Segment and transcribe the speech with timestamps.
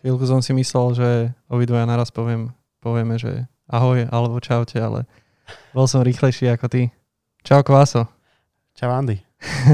[0.00, 1.08] Chvíľku som si myslel, že
[1.52, 5.04] obidvoja naraz poviem, povieme, že ahoj alebo čaute, ale
[5.76, 6.82] bol som rýchlejší ako ty.
[7.44, 8.08] Čau Kvaso.
[8.72, 9.20] Čau Andy.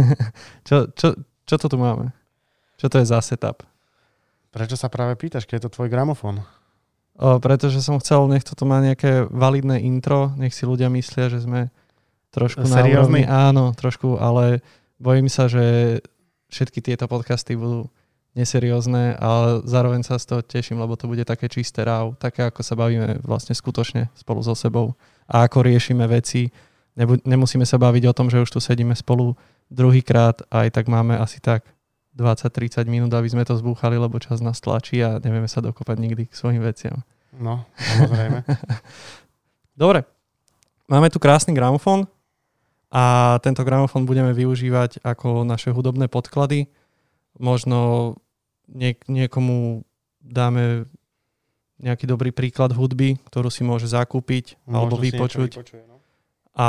[0.69, 1.15] čo, čo,
[1.47, 2.11] čo to tu máme?
[2.75, 3.63] Čo to je za setup?
[4.51, 6.43] Prečo sa práve pýtaš, keď je to tvoj gramofón?
[7.17, 11.47] O, pretože som chcel, nech toto má nejaké validné intro, nech si ľudia myslia, že
[11.47, 11.73] sme
[12.35, 13.25] trošku Seriózny?
[13.25, 14.61] na Áno, trošku, ale
[15.01, 15.99] bojím sa, že
[16.53, 17.89] všetky tieto podcasty budú
[18.37, 22.61] neseriózne, ale zároveň sa z toho teším, lebo to bude také čisté ráv, také ako
[22.61, 24.93] sa bavíme vlastne skutočne spolu so sebou
[25.25, 26.53] a ako riešime veci.
[26.95, 29.33] Nebu- nemusíme sa baviť o tom, že už tu sedíme spolu
[29.73, 31.65] druhýkrát a aj tak máme asi tak
[32.17, 36.29] 20-30 minút, aby sme to zbúchali, lebo čas nás tlačí a nevieme sa dokopať nikdy
[36.29, 37.05] k svojim veciam.
[37.37, 38.45] No, samozrejme.
[39.81, 40.09] Dobre,
[40.89, 42.09] máme tu krásny gramofón
[42.89, 46.69] a tento gramofón budeme využívať ako naše hudobné podklady.
[47.37, 48.17] Možno
[48.69, 49.87] niek- niekomu
[50.19, 50.87] dáme
[51.77, 55.51] nejaký dobrý príklad hudby, ktorú si môže zakúpiť alebo Možno niečo vypočuť.
[55.53, 55.97] vypočuje, no.
[56.57, 56.69] A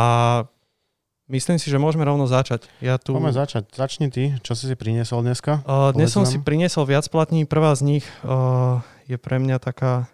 [1.28, 2.68] myslím si, že môžeme rovno začať.
[2.84, 3.72] Ja tu, Poďme začať.
[3.72, 4.36] Začni ty.
[4.44, 5.64] Čo si si priniesol dneska?
[5.64, 6.32] uh, dnes som nám.
[6.32, 7.48] si priniesol viac platní.
[7.48, 10.12] Prvá z nich uh, je pre mňa taká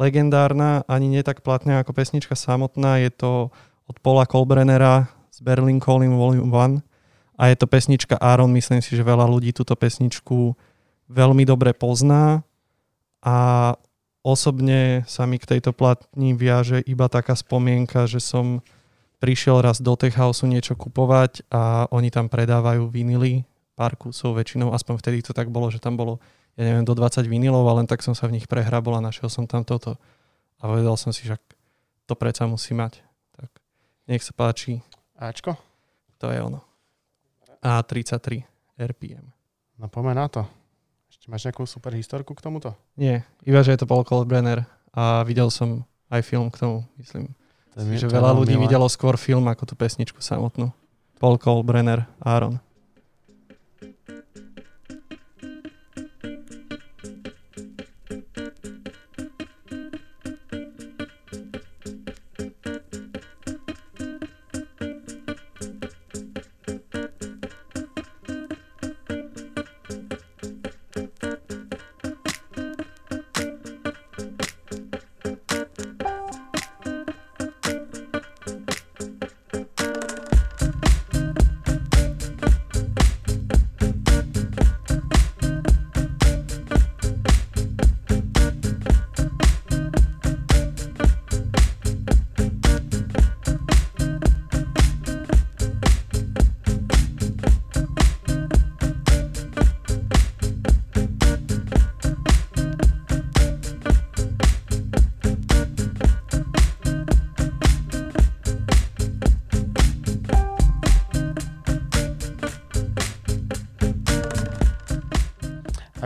[0.00, 2.96] legendárna, ani nie tak platná ako pesnička samotná.
[2.96, 3.52] Je to
[3.84, 6.80] od Paula Kolbrennera z Berlin Calling Volume 1
[7.36, 8.48] a je to pesnička Aaron.
[8.48, 10.56] Myslím si, že veľa ľudí túto pesničku
[11.10, 12.46] veľmi dobre pozná
[13.20, 13.36] a
[14.22, 18.62] osobne sa mi k tejto platni viaže iba taká spomienka, že som
[19.20, 23.44] prišiel raz do Tech Houseu niečo kupovať a oni tam predávajú vinily,
[23.76, 26.22] pár kusov väčšinou, aspoň vtedy to tak bolo, že tam bolo,
[26.56, 29.28] ja neviem, do 20 vinilov a len tak som sa v nich prehrabol a našiel
[29.28, 30.00] som tam toto.
[30.60, 31.36] A povedal som si, že
[32.04, 33.00] to predsa musí mať.
[33.36, 33.50] Tak
[34.08, 34.80] nech sa páči,
[35.16, 35.56] Ačko?
[36.20, 36.60] to je ono.
[37.64, 38.44] A33
[38.76, 39.32] RPM.
[39.80, 40.59] No poďme na to.
[41.20, 42.72] Ešte máš nejakú super historku k tomuto?
[42.96, 44.64] Nie, iba že je to Paul Kalkbrenner
[44.96, 47.36] a videl som aj film k tomu, myslím.
[47.76, 48.64] To že veľa ľudí milé.
[48.64, 50.72] videlo skôr film ako tú pesničku samotnú.
[51.20, 52.56] Paul Kalkbrenner, Aaron.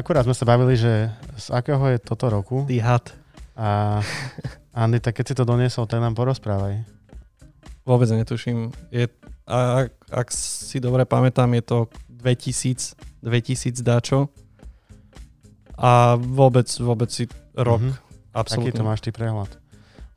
[0.04, 1.08] Akurát sme sa bavili, že
[1.40, 2.68] z akého je toto roku.
[2.68, 3.16] The Hat.
[3.56, 4.04] A
[4.76, 6.84] Andy, tak keď si to doniesol, tak nám porozprávaj.
[7.88, 8.68] Vôbec netuším.
[8.92, 9.08] Je,
[9.48, 11.78] a ak, ak si dobre pamätám, je to
[12.12, 14.28] 2000, 2000 dačo.
[15.72, 17.24] A vôbec, vôbec si
[17.56, 17.96] rok, Mhm.
[17.96, 18.36] mm-hmm.
[18.36, 18.76] absolútne.
[18.76, 19.56] Aký to máš ty prehľad?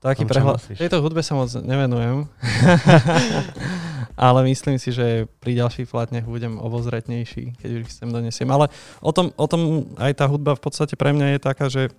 [0.04, 0.60] Taký tom, prehľad.
[0.68, 2.28] Tejto hudbe sa moc nevenujem.
[4.18, 8.50] Ale myslím si, že pri ďalších platniach budem obozretnejší, keď už ich sem donesiem.
[8.50, 8.66] Ale
[8.98, 11.94] o tom, o tom aj tá hudba v podstate pre mňa je taká, že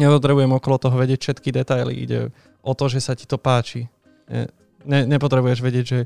[0.00, 1.92] nepotrebujem okolo toho vedieť všetky detaily.
[1.92, 2.32] Ide
[2.64, 3.84] o to, že sa ti to páči.
[4.32, 4.48] Ne,
[4.88, 6.00] ne, nepotrebuješ vedieť, že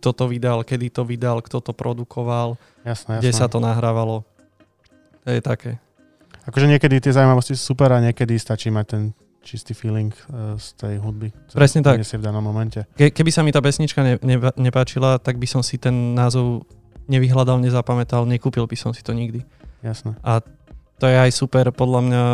[0.00, 2.56] kto to vydal, kedy to vydal, kto to produkoval,
[2.86, 3.40] Jasné, kde jasné.
[3.44, 4.24] sa to nahrávalo.
[5.24, 5.76] To je také.
[6.48, 9.02] Akože niekedy tie zaujímavosti sú super a niekedy stačí mať ten
[9.48, 11.32] čistý feeling eh, z tej hudby.
[11.32, 12.04] ktorú Presne tak.
[12.04, 12.84] v danom momente.
[12.92, 16.68] Ke, keby sa mi tá pesnička ne, ne, nepáčila, tak by som si ten názov
[17.08, 19.40] nevyhľadal, nezapamätal, nekúpil by som si to nikdy.
[19.80, 20.12] Jasné.
[20.20, 20.44] A
[21.00, 22.24] to je aj super podľa mňa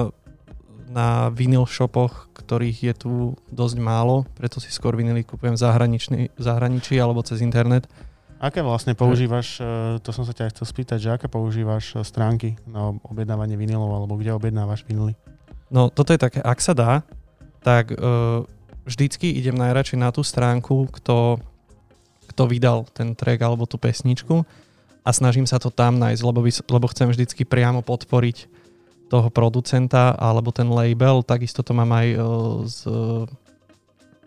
[0.90, 3.12] na vinyl shopoch, ktorých je tu
[3.50, 7.90] dosť málo, preto si skôr vinily kúpujem v zahraničí alebo cez internet.
[8.38, 12.60] Aké vlastne používaš, eh, to som sa ťa chcel spýtať, že aké používaš eh, stránky
[12.68, 15.16] na objednávanie vinilov alebo kde objednávaš vinily?
[15.74, 17.02] No toto je také, ak sa dá,
[17.66, 18.46] tak uh,
[18.86, 21.42] vždycky idem najradšej na tú stránku, kto,
[22.30, 24.46] kto vydal ten track alebo tú pesničku
[25.02, 28.46] a snažím sa to tam nájsť, lebo, by, lebo chcem vždycky priamo podporiť
[29.10, 32.22] toho producenta alebo ten label, takisto to mám aj uh,
[32.62, 32.86] s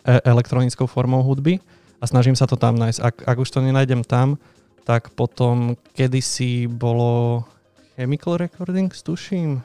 [0.03, 1.63] e- elektronickou formou hudby
[2.03, 2.99] a snažím sa to tam nájsť.
[2.99, 4.35] Ak, ak už to nenájdem tam,
[4.83, 7.47] tak potom kedysi bolo
[7.95, 9.63] Chemical Recordings, tuším,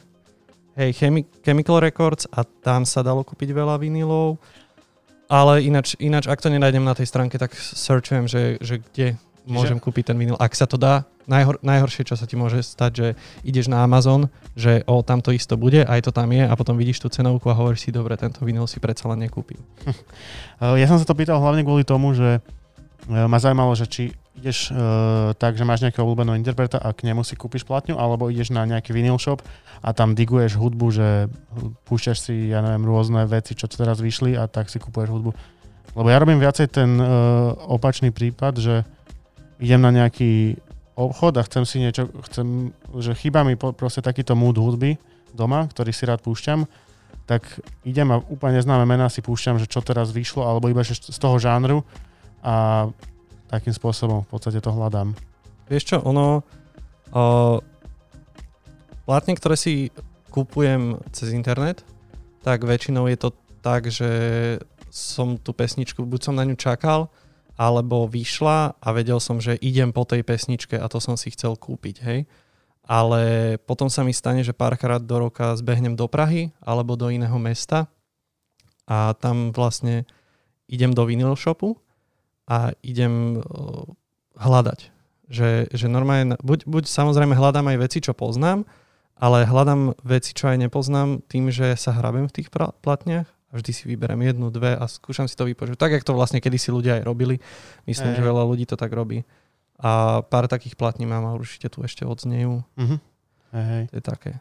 [0.76, 4.40] hej, Chemi- Chemical Records a tam sa dalo kúpiť veľa vinilov.
[5.32, 9.16] Ale ináč, ináč, ak to nenájdem na tej stránke, tak searchujem, že, že kde
[9.48, 9.84] môžem Čiže...
[9.84, 10.36] kúpiť ten vinyl.
[10.36, 13.06] Ak sa to dá, najhor, najhoršie, čo sa ti môže stať, že
[13.46, 16.76] ideš na Amazon, že o, tam to isto bude, aj to tam je a potom
[16.76, 19.60] vidíš tú cenovku a hovoríš si, dobre, tento vinyl si predsa len nekúpim.
[20.62, 22.38] Ja som sa to pýtal hlavne kvôli tomu, že
[23.08, 27.20] ma zaujímalo, že či ideš uh, tak, že máš nejakého obľúbeného interpreta a k nemu
[27.26, 29.44] si kúpiš platňu, alebo ideš na nejaký vinyl shop
[29.84, 31.08] a tam diguješ hudbu, že
[31.84, 35.30] púšťaš si, ja neviem, rôzne veci, čo teraz vyšli a tak si kúpuješ hudbu.
[35.92, 38.74] Lebo ja robím viacej ten uh, opačný prípad, že
[39.60, 40.56] idem na nejaký
[40.96, 44.96] obchod a chcem si niečo, chcem, že chýba mi proste takýto mood hudby
[45.32, 46.64] doma, ktorý si rád púšťam,
[47.24, 47.44] tak
[47.84, 51.36] idem a úplne neznáme mená si púšťam, že čo teraz vyšlo, alebo iba z toho
[51.40, 51.84] žánru
[52.42, 52.86] a
[53.46, 55.14] takým spôsobom v podstate to hľadám.
[55.70, 56.42] Vieš čo, ono...
[57.12, 57.60] Uh,
[59.04, 59.92] platne, ktoré si
[60.32, 61.84] kúpujem cez internet,
[62.40, 63.28] tak väčšinou je to
[63.60, 64.10] tak, že
[64.88, 67.12] som tú pesničku, buď som na ňu čakal,
[67.56, 71.54] alebo vyšla a vedel som, že idem po tej pesničke a to som si chcel
[71.54, 72.20] kúpiť, hej.
[72.82, 77.38] Ale potom sa mi stane, že párkrát do roka zbehnem do Prahy alebo do iného
[77.38, 77.86] mesta
[78.90, 80.02] a tam vlastne
[80.66, 81.78] idem do vinyl shopu
[82.52, 83.40] a idem
[84.36, 84.92] hľadať.
[85.32, 88.68] Že, že normálne, buď, buď samozrejme hľadám aj veci, čo poznám,
[89.16, 93.72] ale hľadám veci, čo aj nepoznám tým, že sa hrabem v tých platniach a vždy
[93.72, 95.80] si vyberem jednu, dve a skúšam si to vypočuť.
[95.80, 97.40] Tak, jak to vlastne kedysi ľudia aj robili.
[97.88, 98.16] Myslím, hey.
[98.20, 99.24] že veľa ľudí to tak robí.
[99.80, 102.60] A pár takých platní mám a určite tu ešte odznejú.
[102.64, 102.98] Uh-huh.
[103.52, 103.88] Hey.
[103.92, 104.32] To je také.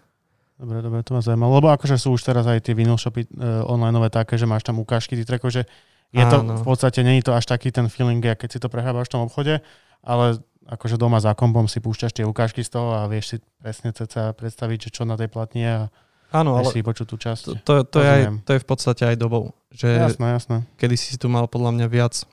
[0.59, 1.57] Dobre, dobre, to ma zaujímalo.
[1.57, 4.77] Lebo akože sú už teraz aj tie vinyl shopy uh, online také, že máš tam
[4.77, 5.65] ukážky tých trackov, že
[6.11, 9.13] je to v podstate, není to až taký ten feeling, keď si to prehrábaš v
[9.15, 9.63] tom obchode,
[10.03, 10.25] ale
[10.67, 14.35] akože doma za kompom si púšťaš tie ukážky z toho a vieš si presne ceca
[14.35, 15.83] predstaviť, že čo na tej platni je a
[16.31, 17.43] Áno, ale si počuť tú časť.
[17.43, 19.51] To, to, to, je aj, to je v podstate aj dobou.
[19.75, 20.57] Že jasné, jasné.
[20.79, 22.23] Kedy si tu mal podľa mňa viac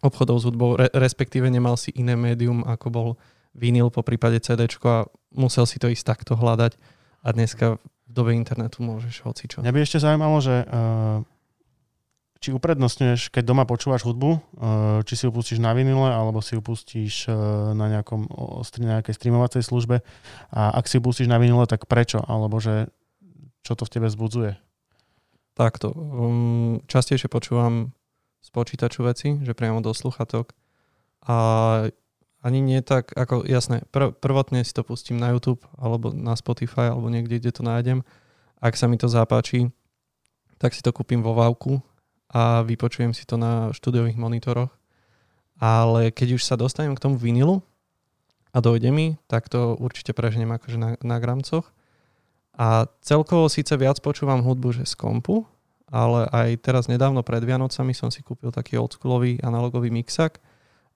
[0.00, 3.08] obchodov s hudbou, re, respektíve nemal si iné médium, ako bol
[3.52, 5.04] vinyl po prípade CD a
[5.36, 6.80] musel si to ísť takto hľadať
[7.20, 9.60] a dneska v dobe internetu môžeš hocičo.
[9.60, 11.20] Mňa by ešte zaujímalo, že uh,
[12.40, 14.40] či uprednostňuješ, keď doma počúvaš hudbu, uh,
[15.04, 18.26] či si ju pustíš na vinile, alebo si ju pustíš uh, na nejakom,
[18.80, 20.00] nejakej streamovacej službe.
[20.48, 22.24] A ak si ju pustíš na vinile, tak prečo?
[22.24, 22.88] Alebo že
[23.60, 24.56] čo to v tebe zbudzuje?
[25.52, 25.92] Takto.
[25.92, 27.92] Um, častejšie počúvam
[28.40, 30.56] z počítaču veci, že priamo do sluchatok.
[31.28, 31.36] A
[32.40, 36.88] ani nie tak, ako jasné, pr- prvotne si to pustím na YouTube, alebo na Spotify,
[36.88, 38.00] alebo niekde, kde to nájdem.
[38.64, 39.68] Ak sa mi to zapáči,
[40.56, 41.84] tak si to kúpim vo Vavku
[42.30, 44.70] a vypočujem si to na štúdiových monitoroch.
[45.60, 47.60] Ale keď už sa dostanem k tomu vinilu
[48.54, 51.68] a dojde mi, tak to určite preženiem akože na, na gramcoch.
[52.56, 55.44] A celkovo síce viac počúvam hudbu, že z kompu,
[55.90, 60.38] ale aj teraz nedávno pred Vianocami som si kúpil taký oldschoolový analogový mixak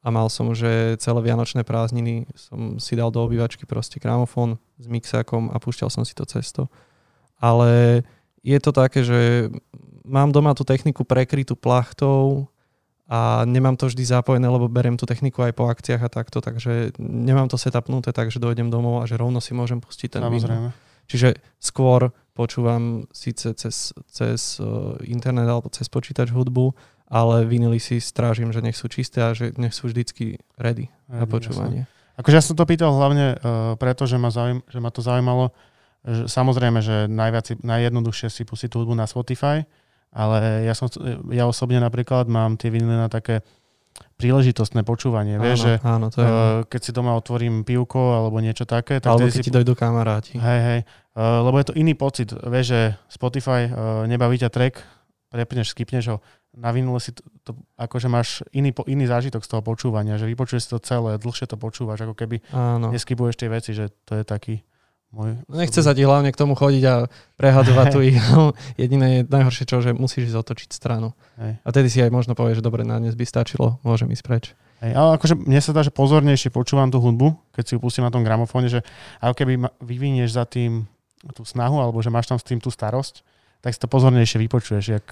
[0.05, 4.87] a mal som, že celé vianočné prázdniny som si dal do obývačky proste gramofón s
[4.87, 6.69] mixákom a púšťal som si to cesto.
[7.41, 8.05] Ale
[8.45, 9.49] je to také, že
[10.05, 12.53] mám doma tú techniku prekrytú plachtou
[13.09, 16.97] a nemám to vždy zapojené, lebo beriem tú techniku aj po akciách a takto, takže
[17.01, 20.71] nemám to setupnuté tak, že dojdem domov a že rovno si môžem pustiť ten Samozrejme.
[21.05, 26.73] Čiže skôr počúvam síce cez, cez uh, internet alebo cez počítač hudbu,
[27.13, 31.21] ale vinily si strážim, že nech sú čisté a že nech sú vždycky ready, ready
[31.21, 31.81] na počúvanie.
[31.85, 31.93] Jasne.
[32.15, 35.53] Akože ja som to pýtal hlavne uh, preto, že ma, zaujím, že ma to zaujímalo.
[36.05, 39.65] Samozrejme, že najviac, najjednoduchšie si pustiť tú hudbu na Spotify,
[40.13, 40.93] ale ja, som,
[41.33, 43.41] ja osobne napríklad mám tie vinily na také
[44.19, 45.39] príležitostné počúvanie.
[45.39, 46.27] Áno, vieš, že áno, to je...
[46.27, 48.99] Uh, keď si doma otvorím pivko alebo niečo také.
[48.99, 49.47] Tak alebo keď si...
[49.47, 50.35] ti dojdú kamaráti.
[50.39, 50.81] Hej, hej.
[51.15, 52.31] Uh, lebo je to iný pocit.
[52.35, 54.83] Vieš, že Spotify uh, nebaví ťa track,
[55.31, 56.19] prepneš, skipneš ho.
[56.55, 60.63] Na vinule si to, to akože máš iný, iný zážitok z toho počúvania, že vypočuješ
[60.63, 62.95] si to celé, dlhšie to počúvaš, ako keby áno.
[62.95, 64.63] neskipuješ tie veci, že to je taký
[65.15, 65.39] môj...
[65.47, 66.95] Nechce sa ti hlavne k tomu chodiť a
[67.39, 68.51] prehadovať tú ihlu.
[68.81, 71.15] Jediné je najhoršie čo, že musíš ísť otočiť stranu.
[71.39, 71.63] Hej.
[71.63, 74.45] A tedy si aj možno povieš, že dobre, na dnes by stačilo, môžem ísť preč.
[74.83, 78.05] Hej, ale akože mne sa dá, že pozornejšie počúvam tú hudbu, keď si ju pustím
[78.05, 78.83] na tom gramofóne, že
[79.23, 80.91] ako keby vyvinieš za tým
[81.33, 83.25] tú snahu, alebo že máš tam s tým tú starosť,
[83.65, 85.07] tak si to pozornejšie vypočuješ, jak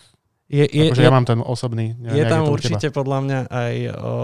[0.53, 1.97] je, je, akože je, ja mám ten osobný.
[1.97, 4.15] Neviem, je tam je určite podľa mňa aj o,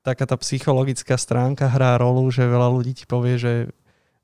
[0.00, 3.68] taká tá psychologická stránka hrá rolu, že veľa ľudí ti povie, že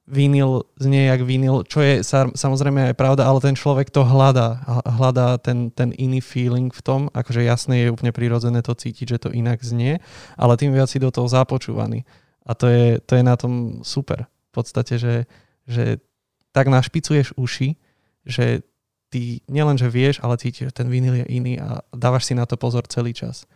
[0.07, 2.03] vinyl znie jak vinyl, čo je
[2.35, 4.59] samozrejme aj pravda, ale ten človek to hľadá.
[4.83, 9.23] Hľadá ten, ten iný feeling v tom, akože jasne je úplne prirodzené to cítiť, že
[9.23, 10.03] to inak znie,
[10.35, 12.03] ale tým viac si do toho započúvaný.
[12.43, 14.27] A to je, to je na tom super.
[14.51, 15.31] V podstate, že,
[15.71, 16.03] že
[16.51, 17.79] tak našpicuješ uši,
[18.27, 18.67] že
[19.13, 22.59] ty nielenže vieš, ale cítiš, že ten vinyl je iný a dávaš si na to
[22.59, 23.47] pozor celý čas.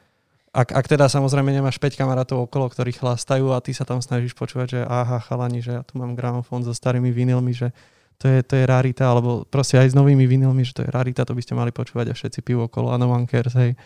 [0.57, 4.33] Ak, ak teda samozrejme nemáš 5 kamarátov okolo, ktorí chlastajú a ty sa tam snažíš
[4.33, 7.77] počúvať, že aha, chalani, že ja tu mám gramofón so starými vinylmi, že
[8.17, 11.29] to je, to je rarita, alebo proste aj s novými vinylmi, že to je rarita,
[11.29, 13.77] to by ste mali počúvať a všetci pivo okolo a no one cares, hej.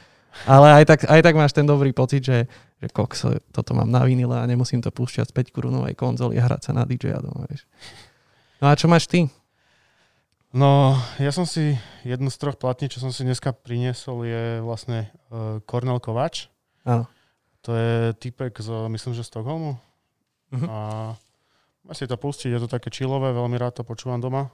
[0.47, 2.47] Ale aj tak, aj tak máš ten dobrý pocit, že,
[2.79, 6.47] že koks, toto mám na vinile a nemusím to púšťať z 5 korunovej konzoly a
[6.47, 7.67] hrať sa na DJ doma, vieš.
[8.63, 9.27] No a čo máš ty?
[10.55, 11.75] No, ja som si,
[12.07, 16.47] jednu z troch platní, čo som si dneska priniesol, je vlastne uh, Cornel Kovač.
[16.85, 17.05] Áno.
[17.69, 19.77] To je typek z, myslím, že Stockholmu.
[20.51, 20.67] Mhm.
[20.67, 20.77] A
[21.85, 24.49] máš si to pustiť, je to také chillové, veľmi rád to počúvam doma.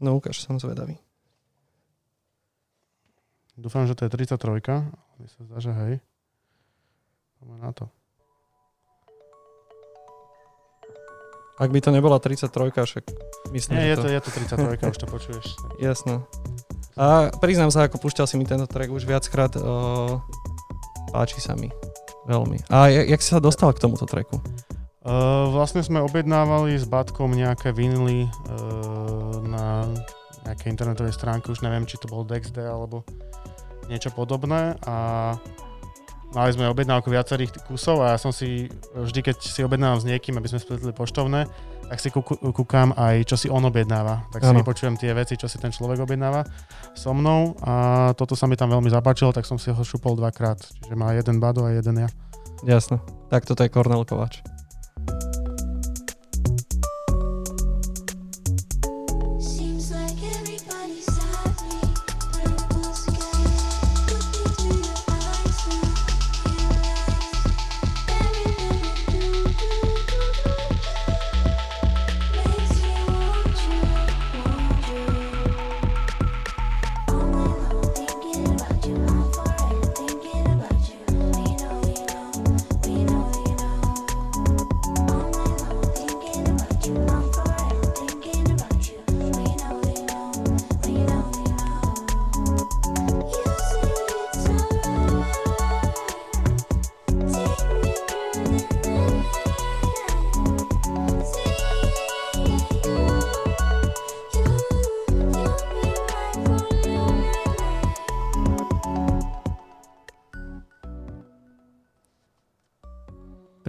[0.00, 0.96] No ukáž, som zvedavý.
[3.60, 4.88] Dúfam, že to je 33.
[5.20, 5.94] Mi sa zdá, že hej.
[7.36, 7.84] Poďme na to.
[11.60, 13.04] Ak by to nebola 33, však
[13.52, 15.46] myslím, Nie, že je to, je to 33, už to počuješ.
[15.84, 16.24] Jasno.
[16.98, 20.18] A priznám sa, ako púšťal si mi tento track už viackrát, uh,
[21.14, 21.70] páči sa mi.
[22.26, 22.62] Veľmi.
[22.70, 24.38] A jak, si sa dostal k tomuto tracku?
[25.00, 29.88] Uh, vlastne sme objednávali s Batkom nejaké vinily uh, na
[30.44, 33.06] nejakej internetovej stránke, už neviem, či to bol DexD alebo
[33.90, 35.34] niečo podobné a
[36.30, 40.38] mali sme objednávku viacerých kusov a ja som si vždy, keď si objednávam s niekým,
[40.38, 41.50] aby sme splitli poštovné,
[41.90, 44.30] tak si kúku, kúkam aj, čo si on objednáva.
[44.30, 44.62] Tak si Áno.
[44.62, 46.46] vypočujem tie veci, čo si ten človek objednáva
[46.94, 47.74] so mnou a
[48.14, 50.62] toto sa mi tam veľmi zapáčilo, tak som si ho šupol dvakrát.
[50.62, 52.08] Čiže má jeden Bado a jeden ja.
[52.62, 53.02] Jasno.
[53.26, 54.38] Tak toto je Kornel Kovač.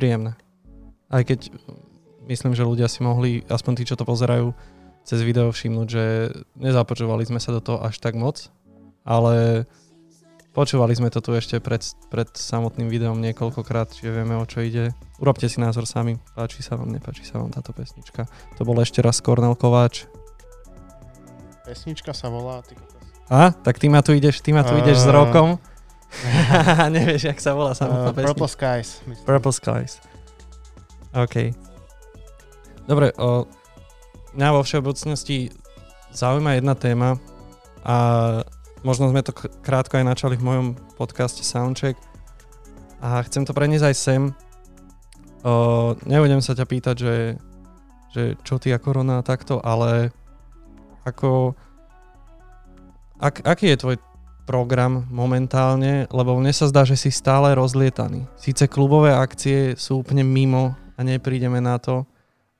[0.01, 0.33] Príjemné.
[1.13, 4.57] Aj keď mm, myslím, že ľudia si mohli, aspoň tí, čo to pozerajú,
[5.05, 8.49] cez video všimnúť, že nezapočúvali sme sa do toho až tak moc,
[9.05, 9.69] ale
[10.57, 14.89] počúvali sme to tu ešte pred, pred samotným videom niekoľkokrát, čiže vieme, o čo ide.
[15.21, 18.25] Urobte si názor sami, páči sa vám, nepáči sa vám táto pesnička.
[18.57, 20.09] To bol ešte raz Kornel Kováč.
[21.61, 22.65] Pesnička sa volá...
[22.65, 22.73] Ty.
[23.29, 23.53] A?
[23.53, 25.61] Tak ty ma tu ideš, ty ma tu ideš s Eh, rokom.
[26.95, 28.27] Nevieš, jak sa volá samotná Uh, pesnička.
[28.35, 28.89] Purple Skies.
[29.07, 29.25] myslím.
[29.25, 29.93] Purple Skies.
[31.11, 31.35] OK.
[32.87, 33.47] Dobre, o,
[34.35, 35.51] mňa vo všeobecnosti
[36.11, 37.09] zaujíma jedna téma
[37.87, 37.95] a
[38.83, 39.31] možno sme to
[39.63, 40.67] krátko aj načali v mojom
[40.99, 41.95] podcaste Soundcheck
[42.99, 44.21] a chcem to preniesť aj sem.
[45.41, 45.53] O,
[46.03, 47.17] nebudem sa ťa pýtať, že,
[48.11, 50.11] že čo ty a korona a takto, ale
[51.07, 51.55] ako
[53.21, 53.95] ak, aký je tvoj
[54.45, 58.27] program momentálne, lebo mne sa zdá, že si stále rozlietaný.
[58.35, 62.03] Síce klubové akcie sú úplne mimo a neprídeme na to,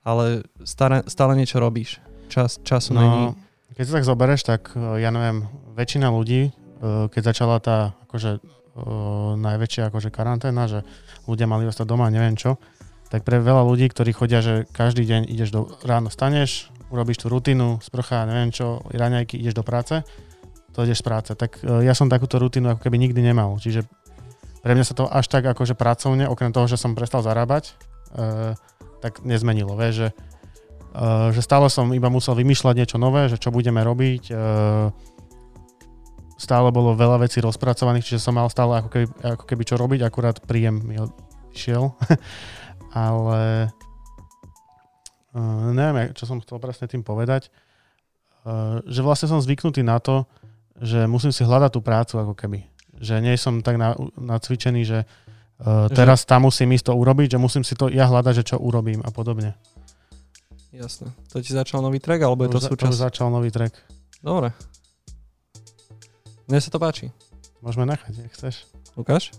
[0.02, 2.02] ale stále, stále niečo robíš.
[2.32, 3.20] Čas, času není.
[3.30, 3.36] No,
[3.76, 5.46] keď sa tak zoberieš, tak uh, ja neviem,
[5.76, 10.80] väčšina ľudí, uh, keď začala tá akože uh, najväčšia akože karanténa, že
[11.28, 12.56] ľudia mali ostať doma, neviem čo,
[13.12, 17.26] tak pre veľa ľudí, ktorí chodia, že každý deň ideš do, ráno staneš, urobíš tú
[17.28, 20.00] rutinu, sprcha, neviem čo, raňajky, ideš do práce,
[20.72, 21.30] to ideš z práce.
[21.36, 23.56] Tak uh, ja som takúto rutinu ako keby nikdy nemal.
[23.60, 23.84] Čiže
[24.60, 27.76] pre mňa sa to až tak akože pracovne, okrem toho, že som prestal zarábať,
[28.16, 28.56] uh,
[29.04, 29.74] tak nezmenilo.
[29.78, 30.08] Vieš, že
[30.92, 34.28] Uh, že stále som iba musel vymýšľať niečo nové, že čo budeme robiť.
[34.28, 34.92] Uh,
[36.36, 40.00] stále bolo veľa vecí rozpracovaných, čiže som mal stále ako keby, ako keby čo robiť,
[40.04, 41.00] akurát príjem mi
[41.56, 41.96] šiel.
[42.92, 43.72] Ale
[45.32, 47.48] uh, neviem, čo som chcel presne tým povedať.
[48.44, 50.28] Uh, že vlastne som zvyknutý na to,
[50.82, 52.66] že musím si hľadať tú prácu ako keby.
[52.98, 57.34] Že nie som tak na, nacvičený, že uh, Že- teraz tam musím ísť to urobiť,
[57.34, 59.54] že musím si to ja hľadať, že čo urobím a podobne.
[60.74, 61.14] Jasné.
[61.30, 62.96] To ti začal nový track, alebo je to za- súčasť?
[62.98, 63.76] začal nový track.
[64.24, 64.50] Dobre.
[66.50, 67.14] Mne sa to páči.
[67.62, 68.66] Môžeme nechať, ak chceš.
[68.98, 69.30] Ukáž?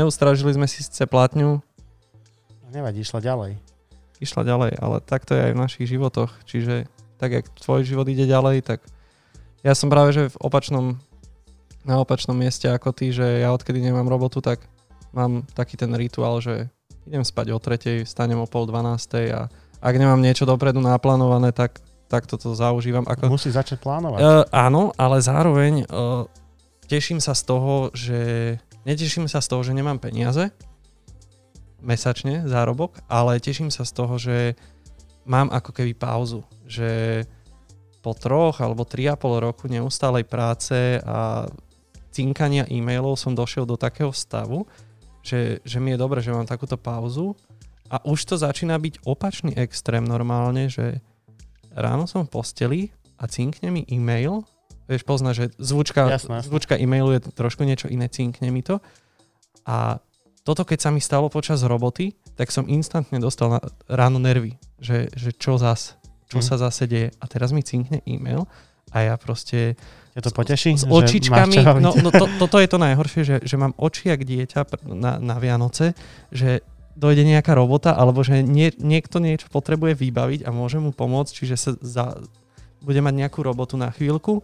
[0.00, 1.60] Neustražili sme si síce platňu,
[2.70, 3.58] Nevadí, išla ďalej.
[4.22, 6.30] išla ďalej, ale tak to je aj v našich životoch.
[6.46, 6.86] Čiže
[7.18, 8.80] tak, jak tvoj život ide ďalej, tak
[9.66, 10.96] ja som práve, že v opačnom,
[11.82, 14.62] na opačnom mieste ako ty, že ja odkedy nemám robotu, tak
[15.10, 16.70] mám taký ten rituál, že
[17.10, 19.40] idem spať o tretej, vstanem o pol dvanástej a
[19.82, 23.02] ak nemám niečo dopredu naplánované, tak, tak toto zaužívam.
[23.08, 24.20] Ako, Musí začať plánovať.
[24.22, 26.28] Uh, áno, ale zároveň uh,
[26.90, 28.20] teším sa z toho, že
[28.82, 30.50] neteším sa z toho, že nemám peniaze
[31.80, 34.58] mesačne, zárobok, ale teším sa z toho, že
[35.22, 37.22] mám ako keby pauzu, že
[38.02, 41.46] po troch alebo tri a pol roku neustálej práce a
[42.10, 44.66] cinkania e-mailov som došiel do takého stavu,
[45.22, 47.38] že, že mi je dobre, že mám takúto pauzu.
[47.90, 51.02] A už to začína byť opačný extrém normálne, že
[51.74, 52.80] ráno som v posteli
[53.18, 54.46] a cinkne mi e-mail,
[54.90, 58.82] vieš, pozná, že zvučka, Jasné, zvučka e-mailu je trošku niečo iné, cinkne mi to
[59.62, 60.02] a
[60.42, 65.06] toto keď sa mi stalo počas roboty, tak som instantne dostal na, ráno nervy, že,
[65.14, 65.94] že čo zas,
[66.26, 66.44] čo Mhm.
[66.44, 68.50] sa zase deje a teraz mi cinkne e-mail
[68.90, 69.78] a ja proste
[70.18, 70.74] Ťa to poteší?
[70.74, 74.26] s že očičkami, no, no to, toto je to najhoršie, že, že mám oči jak
[74.26, 75.94] dieťa na, na Vianoce,
[76.34, 76.66] že
[76.98, 81.54] dojde nejaká robota, alebo že nie, niekto niečo potrebuje vybaviť a môže mu pomôcť, čiže
[81.54, 82.18] sa za,
[82.82, 84.42] bude mať nejakú robotu na chvíľku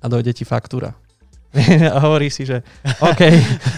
[0.00, 0.96] a dojde ti faktúra.
[1.94, 2.62] a hovorí si, že
[3.02, 3.22] OK,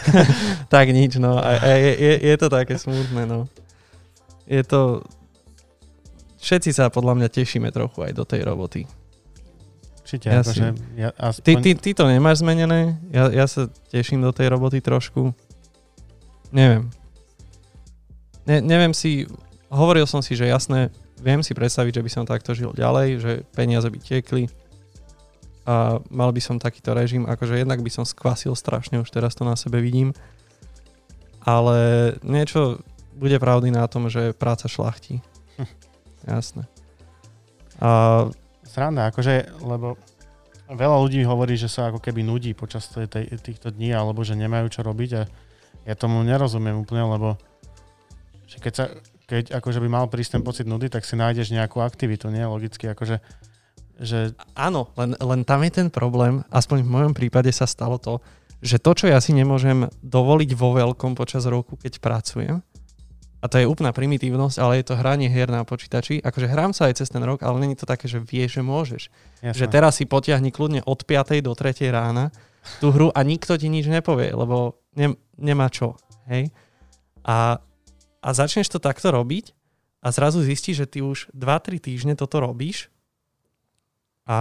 [0.75, 1.41] tak nič, no.
[1.41, 3.49] A, a je, je, je to také smutné, no.
[4.45, 5.01] Je to...
[6.43, 8.83] Všetci sa podľa mňa tešíme trochu aj do tej roboty.
[10.03, 10.67] Určite, Ja akože,
[10.99, 12.99] ja, Ty, aspoň, ty, ty to nemáš zmenené?
[13.15, 15.31] Ja, ja sa teším do tej roboty trošku.
[16.51, 16.91] Neviem.
[18.43, 19.31] Ne, neviem si,
[19.71, 20.91] hovoril som si, že jasné,
[21.23, 24.51] viem si predstaviť, že by som takto žil ďalej, že peniaze by tiekli
[25.63, 29.47] a mal by som takýto režim, akože jednak by som skvasil strašne, už teraz to
[29.47, 30.11] na sebe vidím,
[31.43, 32.83] ale niečo
[33.15, 35.23] bude pravdy na tom, že práca šlachtí.
[35.59, 35.71] Hm.
[36.27, 36.63] Jasné.
[37.83, 37.91] A
[38.67, 39.99] Sranda, akože, lebo
[40.71, 44.39] veľa ľudí hovorí, že sa ako keby nudí počas tej, tej, týchto dní, alebo že
[44.39, 45.23] nemajú čo robiť a
[45.83, 47.37] ja tomu nerozumiem úplne, lebo
[48.47, 48.85] že keď, sa,
[49.27, 52.45] keď akože by mal prísť ten pocit nudy, tak si nájdeš nejakú aktivitu, nie?
[52.47, 53.19] Logicky, akože
[54.03, 58.19] že Áno, len, len tam je ten problém, aspoň v mojom prípade sa stalo to,
[58.63, 62.63] že to, čo ja si nemôžem dovoliť vo veľkom počas roku, keď pracujem,
[63.43, 66.87] a to je úplná primitívnosť, ale je to hranie hier na počítači, akože hrám sa
[66.87, 69.03] aj cez ten rok, ale není to také, že vieš, že môžeš.
[69.43, 69.59] jasné.
[69.59, 71.43] Že teraz si potiahni kľudne od 5.
[71.43, 71.91] do 3.
[71.91, 72.31] rána
[72.79, 75.99] tú hru a nikto ti nič nepovie, lebo ne, nemá čo.
[76.31, 76.55] Hej?
[77.27, 77.59] A,
[78.23, 79.51] a začneš to takto robiť
[80.07, 82.92] a zrazu zistíš, že ty už 2-3 týždne toto robíš
[84.27, 84.39] a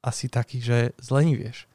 [0.00, 1.68] asi taký, že zlenivieš.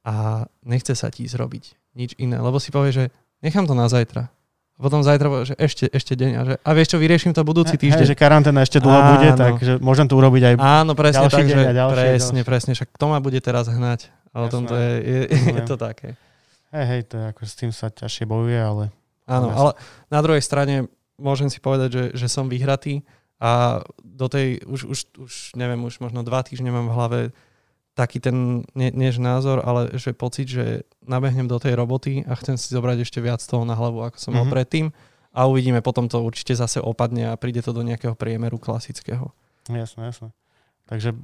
[0.00, 3.04] A nechce sa ti zrobiť nič iné, lebo si povieš, že
[3.44, 4.32] nechám to na zajtra.
[4.76, 7.44] A potom zajtra povieš, že ešte, ešte deň a že a vieš čo, vyrieším to
[7.44, 8.08] budúci týždeň.
[8.08, 9.10] Hej, že karanténa ešte dlho Áno.
[9.12, 10.54] bude, takže môžem to urobiť aj...
[10.56, 12.48] Áno, presne Ďalší tak, deň že a ďalší, presne, ďalší.
[12.48, 14.00] presne, však kto ma bude teraz hnať?
[14.32, 15.66] A o tom to je, je, je Rozumiem.
[15.68, 16.08] to také.
[16.72, 18.84] Hej, hej, to je ako s tým sa ťažšie bojuje, ale
[19.28, 19.70] Áno, ale
[20.08, 20.88] na druhej strane
[21.20, 23.04] môžem si povedať, že, že som vyhratý
[23.40, 27.20] a do tej, už, už, už neviem, už možno dva týždne mám v hlave
[27.96, 32.54] taký ten, nie, že názor, ale že pocit, že nabehnem do tej roboty a chcem
[32.54, 34.52] si zobrať ešte viac toho na hlavu, ako som mal Mhm.
[34.52, 34.86] predtým
[35.32, 39.32] a uvidíme, potom to určite zase opadne a príde to do nejakého priemeru klasického.
[39.68, 40.28] jasné, jasné.
[40.84, 41.14] Takže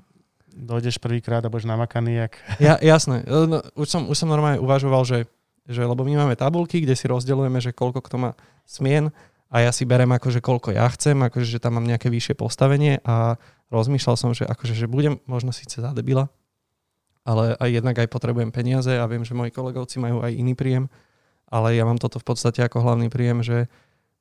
[0.57, 2.33] dojdeš prvýkrát a budeš namakaný, jak...
[2.65, 3.25] Ja, jasné.
[3.27, 5.19] E, No, už, som, už som normálne uvažoval, že,
[5.67, 8.31] že lebo my máme tabulky, kde si rozdeľujeme, že koľko kto má
[8.65, 9.11] smien
[9.47, 12.99] a ja si berem akože koľko ja chcem, akože že tam mám nejaké vyššie postavenie
[13.07, 13.39] a
[13.71, 16.31] rozmýšľal som, že akože že budem možno síce za debila,
[17.27, 20.91] ale aj jednak aj potrebujem peniaze a viem, že moji kolegovci majú aj iný príjem,
[21.47, 23.71] ale ja mám toto v podstate ako hlavný príjem, že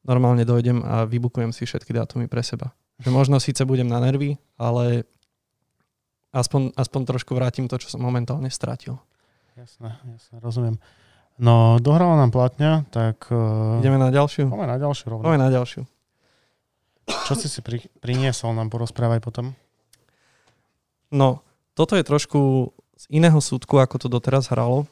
[0.05, 2.73] normálne dojdem a vybukujem si všetky dátumy pre seba.
[3.01, 5.09] Že možno síce budem na nervy, ale
[6.31, 9.01] aspoň, aspoň trošku vrátim to, čo som momentálne stratil.
[9.57, 10.77] Jasné, jasné, rozumiem.
[11.35, 13.27] No, dohrala nám platňa, tak...
[13.27, 14.47] Uh, Ideme na ďalšiu?
[14.47, 15.23] Poďme na ďalšiu rovno.
[15.27, 15.83] Poďme na ďalšiu.
[17.05, 19.51] Čo si si pri, priniesol, nám porozprávaj potom.
[21.11, 21.43] No,
[21.75, 24.87] toto je trošku z iného súdku, ako to doteraz hralo.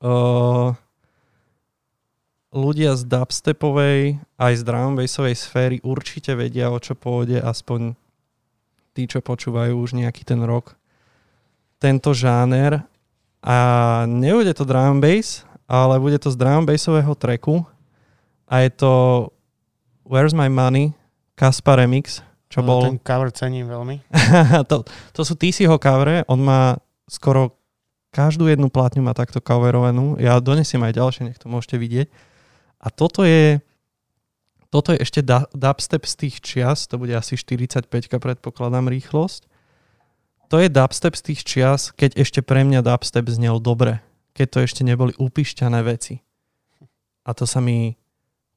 [0.00, 0.72] Uh,
[2.54, 7.92] ľudia z dubstepovej aj z drum bassovej sféry určite vedia, o čo pôjde, aspoň
[8.96, 10.78] tí, čo počúvajú už nejaký ten rok.
[11.82, 12.86] Tento žáner
[13.44, 13.56] a
[14.08, 17.68] nebude to drum bass, ale bude to z drum bassového tracku
[18.48, 18.92] a je to
[20.08, 20.96] Where's My Money,
[21.36, 22.80] Kaspa Remix, čo No, bol...
[22.88, 24.00] Ten cover cením veľmi.
[24.70, 27.52] to, to sú TCho cover, on má skoro
[28.14, 30.14] každú jednu platňu má takto coverovanú.
[30.22, 32.06] Ja donesiem aj ďalšie, nech to môžete vidieť.
[32.78, 33.58] A toto je,
[34.70, 39.50] toto je ešte dubstep z tých čias, to bude asi 45 predpokladám rýchlosť.
[40.52, 44.04] To je dubstep z tých čias, keď ešte pre mňa dubstep znel dobre.
[44.34, 46.20] Keď to ešte neboli upišťané veci.
[47.24, 47.96] A to sa mi,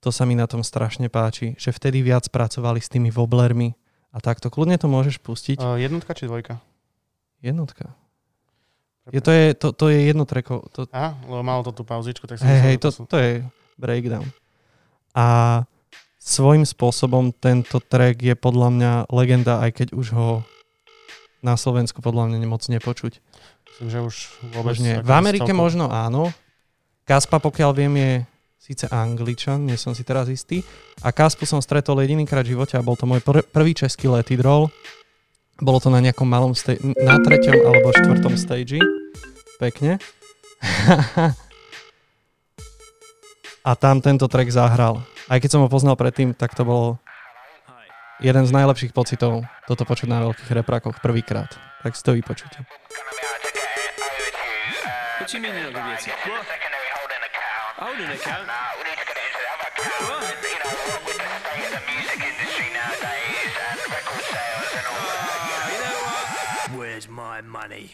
[0.02, 3.78] to sa mi na tom strašne páči, že vtedy viac pracovali s tými woblermi
[4.12, 4.50] a takto.
[4.52, 5.62] Kľudne to môžeš pustiť.
[5.62, 6.60] Uh, jednotka či dvojka?
[7.40, 7.94] Jednotka.
[9.14, 10.68] Je, to, je, to, to je jedno treko.
[10.76, 13.40] To, Aha, lebo malo to tú pauzičku, tak som myslel, hej, to, sú- to je
[13.80, 14.28] breakdown.
[15.16, 15.64] A
[16.20, 20.30] svojím spôsobom tento track je podľa mňa legenda, aj keď už ho
[21.42, 23.22] na Slovensku podľa mňa moc nepočuť.
[23.78, 24.16] Myslím, že už
[24.58, 24.74] vôbec...
[24.74, 24.96] Už nie.
[25.02, 26.34] V Amerike celkom- možno áno.
[27.08, 28.12] Kaspa, pokiaľ viem, je
[28.58, 30.60] síce angličan, nie som si teraz istý.
[31.00, 34.28] A Kaspu som stretol jedinýkrát v živote a bol to môj pr- prvý český let
[34.28, 34.68] it roll.
[35.58, 38.82] Bolo to na nejakom malom stage, na treťom alebo štvrtom stage.
[39.58, 39.98] Pekne.
[43.68, 45.02] a tam tento track zahral.
[45.32, 47.00] Aj keď som ho poznal predtým, tak to bolo
[48.20, 51.54] jeden z najlepších pocitov toto počuť na veľkých reprakoch prvýkrát.
[51.86, 52.66] Tak si to vypočujte.
[55.18, 56.12] What do you mean you're not gonna be able to?
[56.30, 56.46] What?
[57.78, 58.48] Holding account?
[58.48, 60.34] What?
[65.68, 66.78] You know what?
[66.78, 67.92] Where's my money?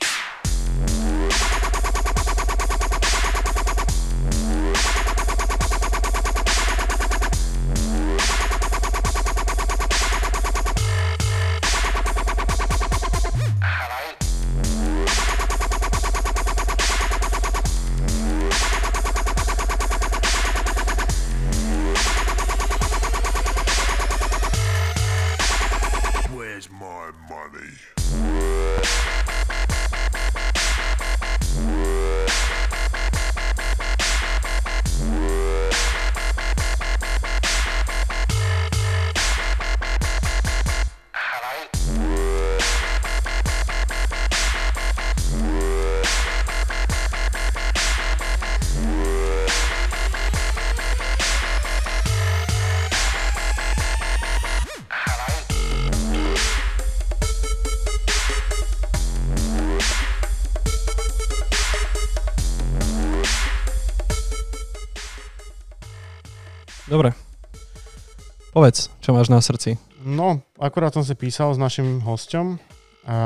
[68.64, 69.76] Povedz, čo máš na srdci.
[70.08, 72.56] No, akurát som si písal s našim hosťom
[73.04, 73.18] a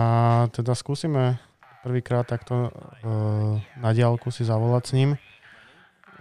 [0.50, 1.38] teda skúsime
[1.86, 5.10] prvýkrát takto uh, na diálku si zavolať s ním,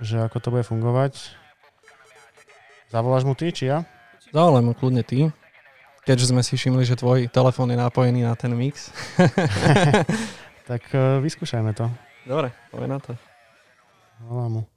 [0.05, 1.33] že ako to bude fungovať.
[2.93, 3.89] Zavoláš mu ty, či ja?
[4.37, 5.33] Zavolaj mu kľudne ty,
[6.05, 8.93] keďže sme si všimli, že tvoj telefón je napojený na ten mix.
[10.69, 11.89] Tak uh, vyskúšajme to.
[12.29, 13.17] Dobre, povej na to.
[14.29, 14.76] Volám mu.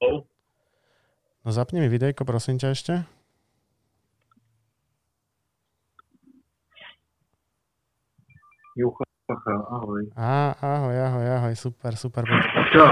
[0.00, 2.94] No zapni mi videjko, prosím ťa ešte.
[8.76, 9.04] Jucha,
[9.68, 10.08] ahoj.
[10.16, 12.24] Á, ahoj, ahoj, ahoj, super, super.
[12.72, 12.84] Čo?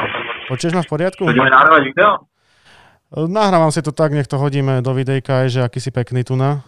[0.53, 1.25] Počuješ ma v poriadku?
[1.25, 2.29] Budeme nahrávať video?
[3.09, 6.37] Nahrávam si to tak, nech to hodíme do videjka, aj, že aký si pekný tu
[6.37, 6.61] na.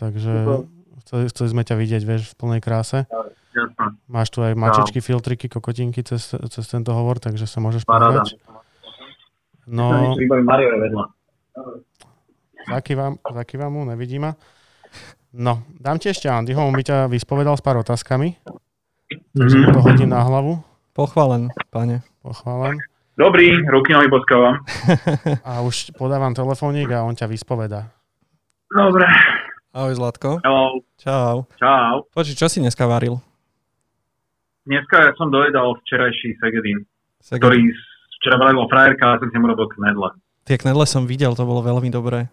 [0.00, 0.64] Takže Super.
[1.04, 3.04] chceli, chceli sme ťa vidieť, vieš, v plnej kráse.
[4.08, 8.24] Máš tu aj mačičky, filtriky, kokotinky cez, cez tento hovor, takže sa môžeš Paráda.
[8.24, 8.40] povedať.
[9.68, 11.04] No, Mario vedľa.
[12.66, 14.32] zakývam, zakývam mu, nevidí ma.
[15.30, 18.32] No, dám ti ešte Andyho, on by ťa vyspovedal s pár otázkami,
[19.30, 22.00] takže mu to hodím na hlavu, Pochválen, pane.
[22.18, 22.74] pochválam.
[23.14, 24.62] Dobrý, ruky nohy boskávam.
[25.42, 27.90] A už podávam telefónik a on ťa vyspoveda.
[28.68, 29.06] Dobre.
[29.70, 30.38] Ahoj Zlatko.
[30.40, 30.80] Hello.
[30.96, 31.44] Čau.
[31.54, 32.06] Čau.
[32.08, 33.18] Počuj, čo si dneska varil?
[34.64, 36.82] Dneska ja som dojedal včerajší Segedin,
[37.18, 37.68] Sega- ktorý
[38.18, 40.14] včera varila frajerka a som si mu robil knedle.
[40.44, 42.28] Tie knedle som videl, to bolo veľmi dobré.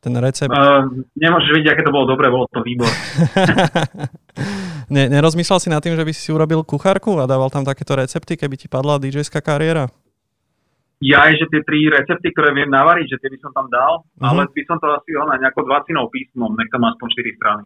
[0.00, 0.52] Ten recept.
[0.52, 0.84] Uh,
[1.16, 2.88] nemôžeš vidieť, aké to bolo dobré, bolo to výbor.
[4.94, 8.36] ne, nerozmýšľal si nad tým, že by si urobil kuchárku a dával tam takéto recepty,
[8.36, 9.88] keby ti padla DJ-ská kariéra?
[11.00, 14.04] Ja aj, že tie tri recepty, ktoré viem navariť, že tie by som tam dal,
[14.20, 14.24] Mhm.
[14.24, 17.62] ale by som to asi ona nejako dvacinou písmom, nech tam má aspoň 4 strany.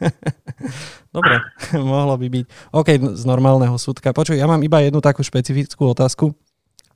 [1.16, 1.34] Dobre,
[1.92, 2.44] mohlo by byť.
[2.72, 2.88] OK,
[3.20, 4.16] z normálneho súdka.
[4.16, 6.32] Počuj, ja mám iba jednu takú špecifickú otázku.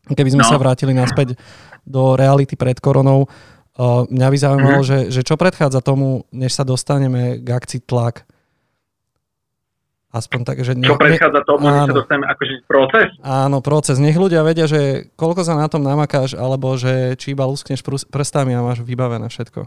[0.07, 0.51] Keby sme No.
[0.53, 1.41] sa vrátili naspäť
[1.83, 4.87] do reality pred koronou, uh, mňa by zaujímalo, Mhm.
[4.87, 8.29] že, že čo predchádza tomu, než sa dostaneme k akcii tlak.
[10.15, 10.79] Aspoň tak, že...
[10.79, 11.95] Čo predchádza tomu, že sa áno.
[11.99, 13.11] dostaneme akože proces?
[13.19, 13.99] Áno, proces.
[13.99, 18.55] Nech ľudia vedia, že koľko sa na tom namakáš, alebo že či iba luskneš prstami
[18.55, 19.67] a máš vybavené všetko.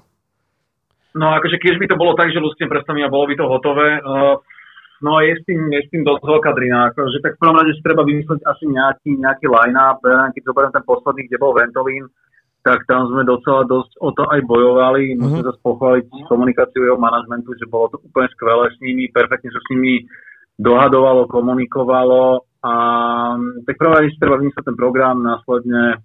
[1.20, 4.00] No akože keď by to bolo tak, že ľudským prstami a bolo by to hotové,
[4.00, 4.40] uh,
[5.02, 6.90] no je s tým, je s tým dosť veľká drina.
[6.94, 10.02] Akože tak v prvom rade si treba vymyslieť asi nejaký, nejaký line-up.
[10.34, 12.06] Keď zoberiem ten posledný, kde bol Ventolín,
[12.66, 15.16] tak tam sme docela dosť o to aj bojovali.
[15.16, 19.62] Musím sa pochváliť komunikáciu jeho manažmentu, že bolo to úplne skvelé s nimi, perfektne sa
[19.64, 20.04] s nimi
[20.58, 22.74] dohadovalo, komunikovalo a
[23.64, 26.02] tak prvom rade si treba vymyslieť ten program, následne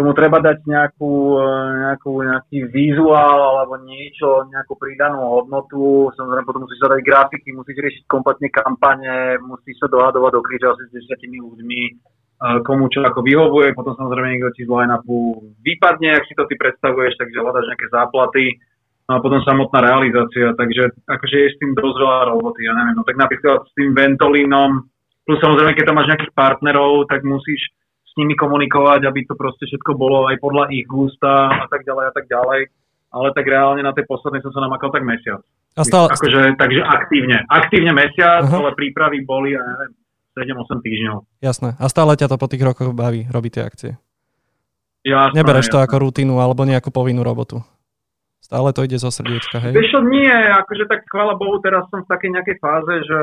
[0.00, 6.08] tomu treba dať nejakú, eh, nejakú, nejaký vizuál alebo niečo, nejakú pridanú hodnotu.
[6.16, 10.88] Samozrejme, potom musíš zadať grafiky, musíš riešiť kompletne kampane, musíš sa dohadovať do kríža s
[10.88, 13.76] desiatimi ľuďmi, eh, komu čo ako vyhovuje.
[13.76, 17.86] Potom samozrejme niekto ti z line-upu vypadne, ak si to ty predstavuješ, takže hľadaš nejaké
[17.92, 18.56] záplaty.
[19.04, 22.94] No a potom samotná realizácia, takže akože je s tým dosť veľa roboty, ja neviem,
[22.94, 24.86] no tak napríklad s tým Ventolínom,
[25.26, 27.58] plus samozrejme, keď tam máš nejakých partnerov, tak musíš
[28.10, 32.04] s nimi komunikovať, aby to proste všetko bolo aj podľa ich gusta a tak ďalej
[32.10, 32.60] a tak ďalej.
[33.10, 35.42] Ale tak reálne na tej poslednej som sa namakal tak mesiac.
[35.78, 37.46] A stále, Akože, takže aktívne.
[37.46, 38.58] Aktívne mesiac, Aha.
[38.58, 39.94] ale prípravy boli, ja neviem,
[40.34, 41.16] 7-8 týždňov.
[41.42, 41.78] jasné.
[41.78, 43.92] A stále ťa to po tých rokoch baví robiť tie akcie.
[45.06, 45.86] Jasné, Nebereš to jasné.
[45.90, 47.62] ako rutinu alebo nejakú povinnú robotu.
[48.42, 49.72] Stále to ide zo srdiečka, hej?
[49.74, 53.18] Vieš nie, akože tak chvála Bohu, teraz som v takej nejakej fáze, že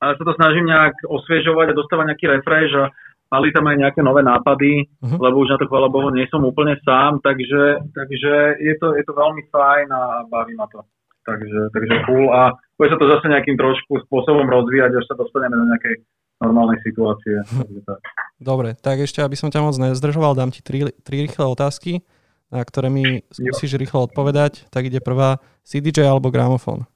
[0.00, 2.88] a sa to snažím nejak osviežovať a dostávať nejaký refresh a
[3.30, 5.16] mali tam aj nejaké nové nápady, Mhm.
[5.16, 9.04] lebo už na to chvála Bohu nie som úplne sám, takže, takže je, to, je
[9.06, 10.82] to veľmi fajn a baví ma to.
[11.22, 15.52] Takže, takže cool a bude sa to zase nejakým trošku spôsobom rozvíjať, až sa dostaneme
[15.54, 15.94] do nejakej
[16.40, 17.38] normálnej situácie.
[17.44, 18.00] Takže tak.
[18.40, 22.00] Dobre, tak ešte, aby som ťa moc nezdržoval, dám ti tri, tri rýchle otázky,
[22.48, 24.66] na ktoré mi skúsiš rýchlo odpovedať.
[24.72, 26.88] Tak ide prvá, CDJ alebo gramofón?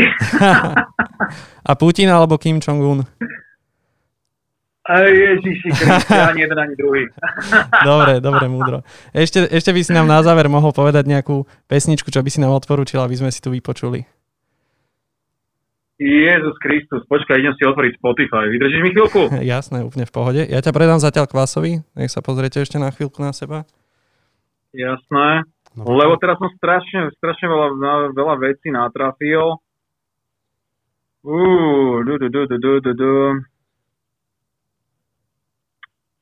[1.68, 3.04] A Putin alebo Kim Jong-un?
[4.90, 7.06] Ježiši, Kriste, ani jeden, ani druhý.
[7.86, 8.82] Dobre, dobre, múdro.
[9.14, 12.50] Ešte, ešte by si nám na záver mohol povedať nejakú pesničku, čo by si nám
[12.50, 14.02] odporúčil, aby sme si tu vypočuli.
[16.02, 18.50] Jezus Kristus, počkaj, idem si otvoriť Spotify.
[18.50, 19.30] Vydržíš mi chvíľku?
[19.54, 20.42] Jasné, úplne v pohode.
[20.50, 21.86] Ja ťa predám zatiaľ kvásovi.
[21.94, 23.62] Nech sa pozriete ešte na chvíľku na seba.
[24.74, 25.46] Jasné.
[25.72, 27.68] No, Lebo teraz som strašne, strašne veľa,
[28.12, 29.56] veľa vecí natrafil.
[31.24, 33.14] Uú, du, du, du, du, du, du, du.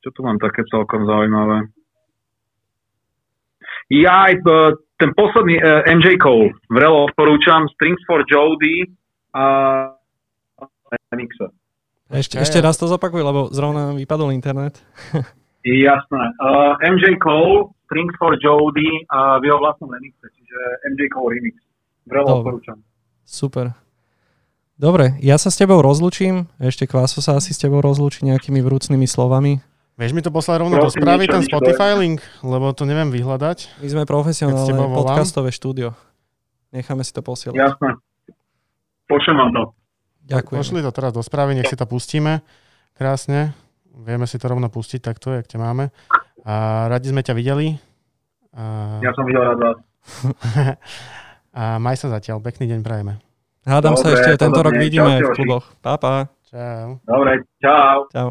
[0.01, 1.67] Čo tu mám také celkom zaujímavé?
[3.91, 4.39] Ja aj
[4.95, 8.87] ten posledný uh, MJ Cole, vrelo odporúčam, Strings for Jody
[9.35, 9.43] a
[11.11, 11.51] Remixe.
[12.07, 14.79] Ešte, ešte raz to zopakuj, lebo zrovna vypadol internet.
[15.61, 16.23] Jasné.
[16.41, 20.57] Uh, MJ Cole, Strings for Jody a v jeho vlastnom remixe, čiže
[20.89, 21.55] MJ Cole remix.
[22.07, 22.25] Dobre.
[22.25, 22.77] odporúčam.
[23.21, 23.77] Super.
[24.81, 26.49] Dobre, ja sa s tebou rozlučím.
[26.57, 29.61] Ešte Kváso sa asi s tebou rozlučí nejakými vrúcnými slovami.
[30.01, 33.77] Vieš mi to poslať rovno do správy, ten Spotify link, lebo to neviem vyhľadať.
[33.85, 35.93] My sme profesionálne podcastové štúdio.
[36.73, 37.61] Necháme si to posielať.
[37.61, 38.01] Jasné.
[39.05, 39.63] Počujem vám to.
[40.25, 40.57] Ďakujem.
[40.57, 42.41] Pošli to teraz do správy, nech si to pustíme.
[42.97, 43.53] Krásne.
[43.91, 45.91] Vieme si to rovno pustiť takto, jak ťa máme.
[46.47, 47.75] A radi sme ťa videli.
[48.55, 49.77] A, Ja som videl rád vás.
[51.59, 52.39] a maj sa zatiaľ.
[52.39, 53.19] Pekný deň prajeme.
[53.61, 55.65] Hádam sa ešte tento rok vidíme Čaute, v kluboch.
[55.85, 56.31] Pa, pa.
[56.49, 56.97] Čau.
[57.05, 58.09] Dobre, čau.
[58.09, 58.29] Čau.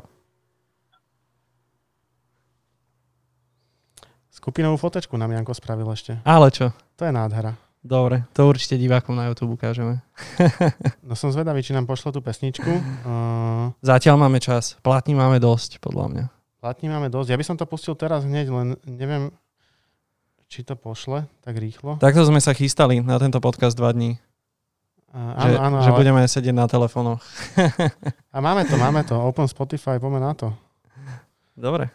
[4.35, 6.18] Skupinovú fotečku nám Janko spravil ešte.
[6.25, 6.73] Ale čo?
[6.99, 7.55] To je nádhera.
[7.80, 10.04] Dobre, to určite divákom na YouTube ukážeme.
[11.00, 12.68] No som zvedavý, či nám pošlo tú pesničku.
[13.02, 14.76] Uh, Zatiaľ máme čas.
[14.84, 16.24] Platní máme dosť, podľa mňa.
[16.60, 17.32] platní máme dosť.
[17.32, 19.32] Ja by som to pustil teraz hneď, len neviem,
[20.46, 21.96] či to pošle tak rýchlo.
[21.98, 24.20] Takto sme sa chystali na tento podcast dva dní.
[25.10, 25.98] Uh, Že, áno, áno, že ale...
[25.98, 27.18] budeme sedieť na telefónoch.
[28.30, 29.16] A máme to, máme to.
[29.18, 30.52] Open Spotify, poďme na to.
[31.58, 31.90] Dobre,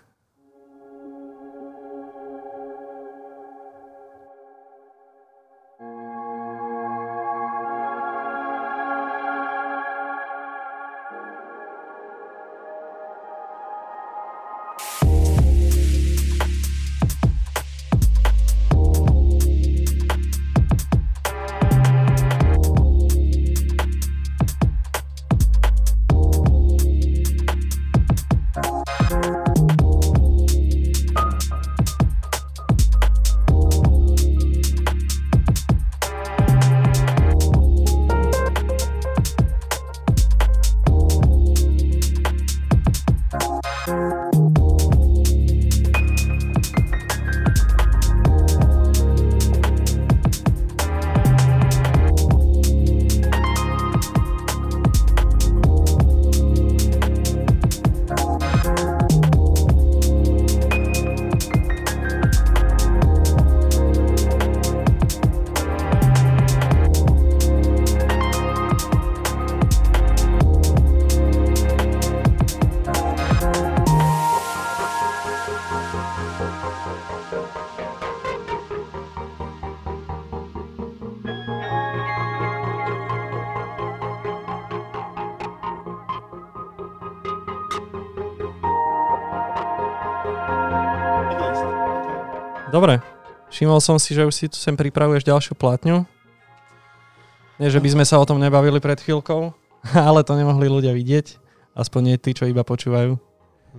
[93.55, 96.03] všimol som si, že už si tu sem pripravuješ ďalšiu platňu.
[97.55, 99.55] Nie, že by sme sa o tom nebavili pred chvíľkou,
[99.95, 101.39] ale to nemohli ľudia vidieť.
[101.71, 103.15] Aspoň nie tí, čo iba počúvajú.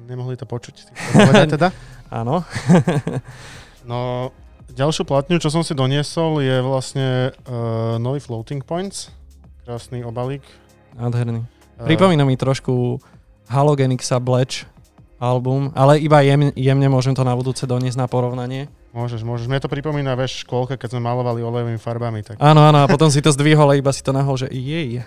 [0.09, 0.93] Nemohli to počuť.
[1.13, 1.69] povedať teda?
[2.09, 2.41] Áno.
[3.87, 4.35] No,
[4.67, 9.15] ďalšiu platňu, čo som si doniesol, je vlastne uh, nový Floating Points.
[9.63, 10.43] Krásny obalík.
[10.99, 11.47] Nádherný.
[11.79, 12.99] Uh, Pripomína mi trošku
[13.47, 14.67] Halogenixa Bleach
[15.23, 18.67] album, ale iba jemne, jemne môžem to na budúce doniesť na porovnanie.
[18.97, 19.45] Môžeš, môžeš.
[19.45, 22.25] Mne to pripomína, vieš, škôlka, keď sme malovali olejovými farbami.
[22.25, 25.05] Tak Áno, áno, a potom si to zdvihol a iba si to nahol, že jej.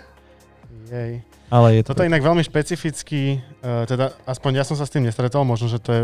[0.86, 1.12] jej.
[1.50, 1.90] Ale je to...
[1.90, 5.66] Toto je inak veľmi špecifický, uh, teda aspoň ja som sa s tým nestretol, možno,
[5.66, 6.02] že to je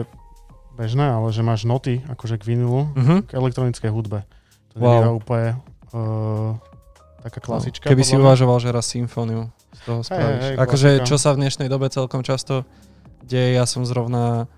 [0.74, 3.22] bežné, ale že máš noty, akože k vinilu, Uh-huh.
[3.22, 4.26] k elektronickej hudbe.
[4.74, 4.98] To Wow.
[4.98, 5.48] je úplne
[5.94, 6.58] uh,
[7.22, 7.86] taká klasička.
[7.86, 10.42] Keby si uvažoval, že raz symfóniu z toho spravíš.
[10.42, 11.06] hej, akože klasika.
[11.06, 12.66] čo sa v dnešnej dobe celkom často
[13.22, 14.50] deje, ja som zrovna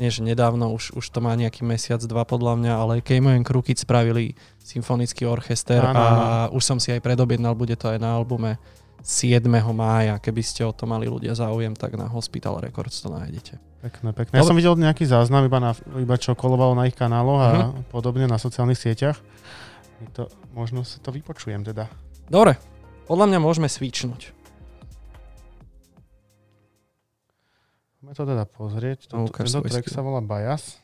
[0.00, 3.76] nie že nedávno, už, už to má nejaký mesiac, dva podľa mňa, ale Kejmojen Krukit
[3.76, 8.56] spravili symfonický orchester a už som si aj predobjednal, bude to aj na albume
[9.02, 9.42] 7.
[9.74, 10.16] mája.
[10.16, 13.58] Keby ste o to mali ľudia záujem, tak na Hospital Records to nájdete.
[13.82, 14.34] Pekné, pekné.
[14.38, 17.90] Ja som videl nejaký záznam iba, na, iba čo kolovalo na ich kanáloch a Mhm.
[17.90, 19.18] podobne na sociálnych sieťach.
[20.14, 21.90] To, možno sa to vypočujem teda.
[22.30, 22.58] Dobre,
[23.10, 24.30] podľa mňa môžeme svičnúť.
[28.02, 29.00] Poďme to teda pozrieť.
[29.14, 30.82] No, Toto, tento track sa volá Bias.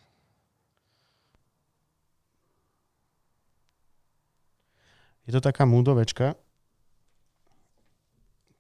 [5.27, 6.39] Je to taká múdovečka.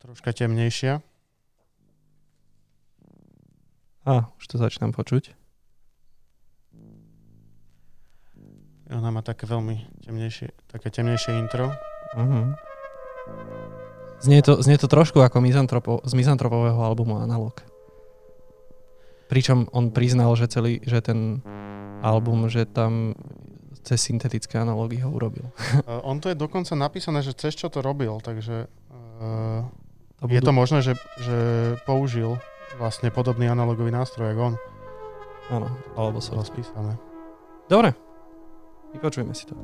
[0.02, 0.98] Troška temnejšia.
[4.02, 5.38] Á, už to začínam počuť.
[8.90, 11.70] Ona má také veľmi temnejšie, také temnejšie intro.
[12.18, 12.58] Uh-huh.
[14.18, 17.67] Znie, to, znie to trošku ako mizantropo, z mizantropového albumu Analog.
[19.28, 21.44] Pričom on priznal, že celý, že ten
[22.00, 23.12] album, že tam
[23.84, 25.48] cez syntetické analógy ho urobil.
[25.84, 29.64] Uh, on to je dokonca napísané, že cez čo to robil, takže uh,
[30.20, 31.38] To je to možné, že, že
[31.88, 32.36] použil
[32.76, 34.54] vlastne podobný analogový nástroj, ako on.
[35.48, 36.36] Áno, alebo sa...
[36.44, 37.00] spísané.
[37.72, 37.96] Dobre,
[38.92, 39.56] vypočujeme si to.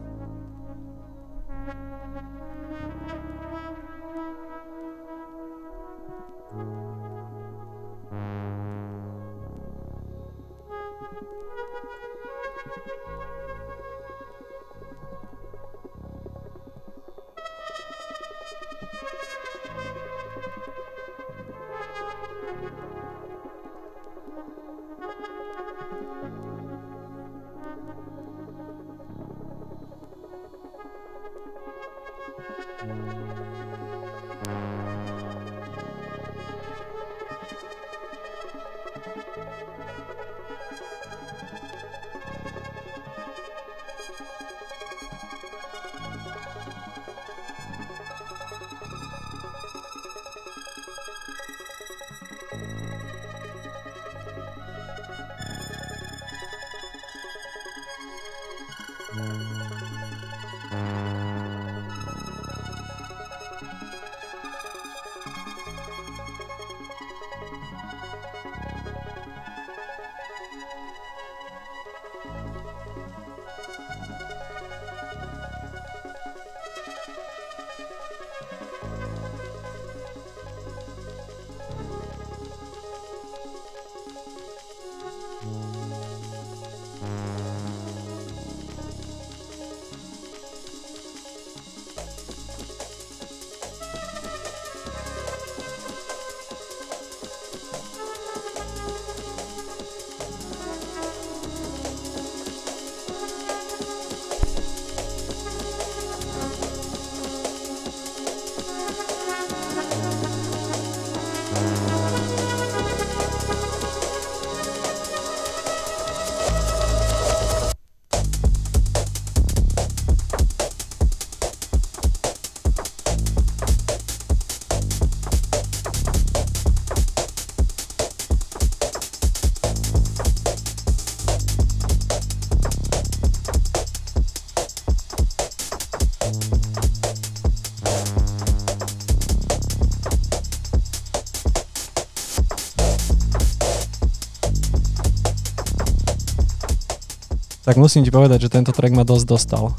[147.65, 149.73] Tak musím ti povedať, že tento track ma dosť dostal.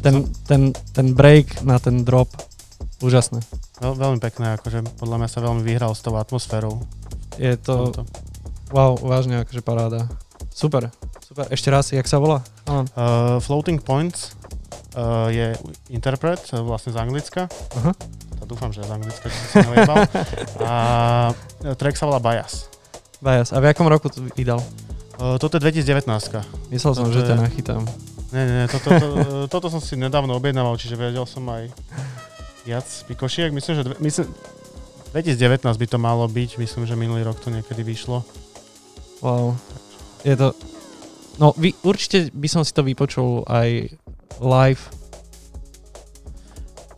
[0.00, 2.32] Ten, ten, ten break na ten drop,
[3.04, 3.44] úžasné.
[3.84, 6.80] Veľ, veľmi pekné, akože podľa mňa sa veľmi vyhral s tou atmosférou.
[7.36, 8.02] Je to, Tomto.
[8.72, 10.08] wow, vážne akože paráda.
[10.48, 10.88] Super,
[11.20, 11.44] super.
[11.52, 12.40] Ešte raz, jak sa volá?
[12.64, 12.88] Alan.
[12.96, 14.32] Uh, Floating Points
[14.96, 15.52] uh, je
[15.92, 17.52] interpret, uh, vlastne z Anglicka.
[18.40, 19.96] Ja dúfam, že je z Anglicka, že som sa neujebal.
[20.64, 20.72] A
[21.76, 22.72] track sa volá Bias.
[23.20, 23.52] Bias.
[23.52, 24.64] A v akom roku to vydal?
[25.16, 26.08] Uh, toto je 2019.
[26.68, 27.82] Myslel som, Toto že je- to nachytám.
[28.34, 29.08] Nie, nie, nie, toto, to,
[29.54, 31.72] toto som si nedávno objednával, čiže vedel som aj
[32.66, 33.54] viac pikošiek.
[33.54, 34.26] Myslím, že dve, myslím,
[35.14, 38.20] 2019 by to malo byť, myslím, že minulý rok to niekedy vyšlo.
[39.24, 39.56] Wow.
[40.20, 40.52] Je to...
[41.38, 43.92] No, vy, určite by som si to vypočul aj
[44.42, 44.82] live.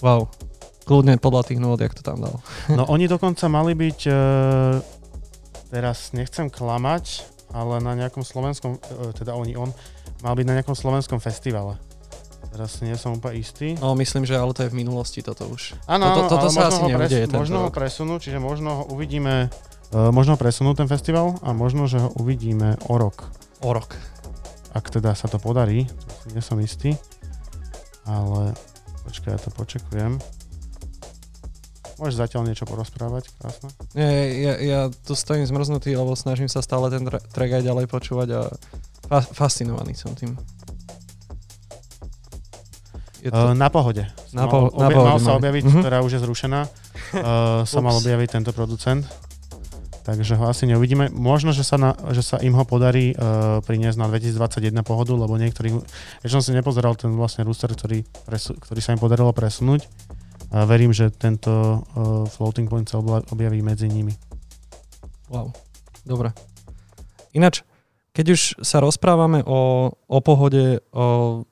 [0.02, 0.26] Wow.
[0.88, 2.40] Kľudne podľa tých nôd, jak to tam dal.
[2.72, 4.14] No oni dokonca mali byť, e,
[5.68, 9.72] teraz nechcem klamať, ale na nejakom slovenskom, e, teda oni, on,
[10.20, 11.78] mal byť na nejakom slovenskom festivale.
[12.48, 13.76] Teraz nie som úplne istý.
[13.76, 15.76] No, myslím, že ale to je v minulosti toto už.
[15.84, 19.52] Áno, Toto- toto sa asi ho neudeje tento Možno ho presunú, čiže možno ho uvidíme,
[19.92, 23.28] uh, možno ho presunú ten festival a možno, že ho uvidíme o rok.
[23.60, 23.92] O rok.
[24.72, 25.84] Ak teda sa to podarí,
[26.32, 26.96] nie som istý.
[28.08, 28.56] Ale
[29.04, 30.16] počkaj, ja to počekujem.
[31.98, 33.68] Môžeš zatiaľ niečo porozprávať, krásne.
[33.92, 37.86] Nie, ja, ja tu stojím zmrznutý, lebo snažím sa stále ten tra- track aj ďalej
[37.86, 38.40] počúvať a
[39.04, 40.38] fa- fascinovaný som tým.
[43.18, 44.06] Je Uh, to, na pohode.
[44.30, 45.38] Na Mal poho- na obja- pohode mal sa mali.
[45.40, 45.80] objaviť, Mhm.
[45.80, 46.60] ktorá už je zrušená.
[47.10, 49.02] Uh, sa mal objaviť tento producent.
[50.04, 51.10] Takže ho asi neuvidíme.
[51.10, 54.40] Možno, že sa, na, že sa im ho podarí uh, priniesť na 2021
[54.80, 55.76] pohodu, lebo niektorý...
[56.22, 59.84] Ja som si nepozeral ten vlastne rooster, ktorý, presu, ktorý sa im podarilo presunúť.
[60.48, 64.16] A verím, že tento uh, floating point sa objaví medzi nimi.
[65.28, 65.52] wow.
[66.08, 66.32] Dobre.
[67.36, 67.60] Ináč,
[68.16, 71.44] keď už sa rozprávame o, o pohode, o,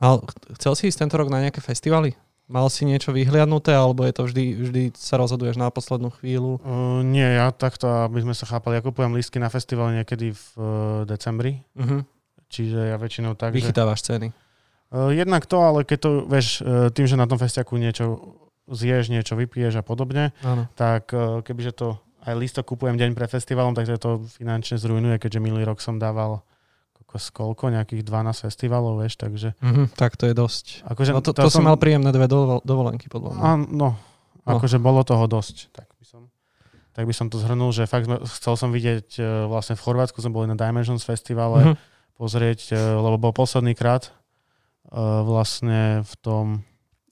[0.00, 0.24] mal,
[0.56, 2.16] chcel si ísť tento rok na nejaké festivaly?
[2.48, 6.64] Mal si niečo vyhliadnuté, alebo je to vždy, vždy sa rozhoduješ na poslednú chvíľu?
[6.64, 10.44] Uh, nie, ja takto, aby sme sa chápali, ja kupujem lístky na festival niekedy v
[10.56, 10.64] uh,
[11.04, 12.00] decembri, Uh-huh.
[12.48, 13.60] čiže ja väčšinou tak, že...
[13.60, 14.32] Vychytávaš ceny.
[14.94, 18.22] Uh, jednak to, ale keď to, vieš, uh, tým, že na tom festiaku niečo
[18.64, 20.70] zješ, niečo vypiješ a podobne, Áno.
[20.72, 21.88] tak uh, kebyže to
[22.22, 26.40] aj listok kupujem deň pred festivalom, tak to finančne zrujnuje, keďže minulý rok som dával
[26.94, 29.90] kokos, koľko, nejakých 12 festivalov, vieš, takže Uh-huh.
[29.92, 30.86] Tak to je dosť.
[30.86, 33.42] akože No to, to, to si mal príjemné dve dovol- dovolenky, podľa mňa.
[33.42, 33.88] Áno, no,
[34.44, 34.56] No.
[34.56, 36.22] akože bolo toho dosť, tak by som
[36.92, 40.46] tak by som to zhrnul, že fakt chcel som vidieť, vlastne v Chorvátsku sme boli
[40.46, 41.76] na Dimensions festivale, Uh-huh.
[42.14, 44.23] pozrieť, e, lebo bol posledný krát e,
[44.94, 46.46] vlastne v tom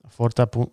[0.07, 0.71] Fortapu, e,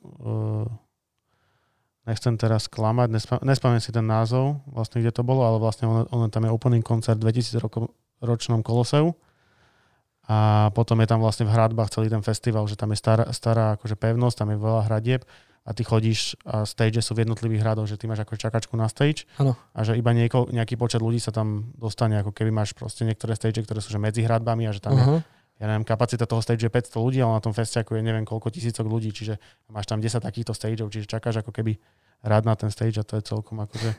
[2.05, 6.05] nechcem teraz klamať, nespa- nespomínam si ten názov, vlastne kde to bolo, ale vlastne on,
[6.09, 9.15] on tam je opening koncert v 2000 roko, ročnom Koloseu
[10.29, 13.79] a potom je tam vlastne v hradbách celý ten festival, že tam je stará, stará
[13.79, 15.21] akože pevnosť, tam je veľa hradieb
[15.65, 18.85] a ty chodíš a stage sú v jednotlivých hradoch, že ty máš ako čakačku na
[18.89, 19.57] stage Áno.
[19.73, 23.33] a že iba nieko, nejaký počet ľudí sa tam dostane, ako keby máš proste niektoré
[23.33, 25.21] stage, ktoré sú že medzi hradbami a že tam je, Uh-huh.
[25.59, 28.47] Ja neviem, kapacita toho stage je 500 ľudí, ale na tom festiaku je neviem koľko
[28.47, 29.35] tisícok ľudí, čiže
[29.67, 31.75] máš tam 10 takýchto stageov, čiže čakáš ako keby
[32.23, 33.91] rád na ten stage a to je celkom akože...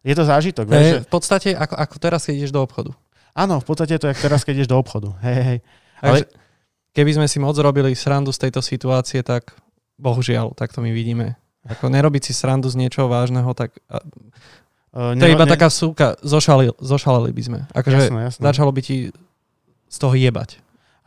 [0.00, 0.98] Je to zážitok, To vieš, že...
[1.04, 2.94] v podstate ako, ako teraz, keď ideš do obchodu.
[3.34, 5.12] Áno, v podstate je to jak teraz, keď ideš do obchodu.
[5.20, 5.58] Hej, hej.
[6.00, 6.24] Takže,
[6.94, 9.52] keby sme si moc robili srandu z tejto situácie, tak
[10.00, 11.36] bohužiaľ, tak to my vidíme.
[11.68, 13.76] Ako nerobiť si srandu z niečoho vážneho, tak
[14.90, 17.58] Uh, to je iba taká súka, zošalili, zošaleli by sme.
[17.70, 18.42] Akože Jasné, jasné.
[18.42, 19.14] začalo by ti
[19.86, 20.58] z toho jebať.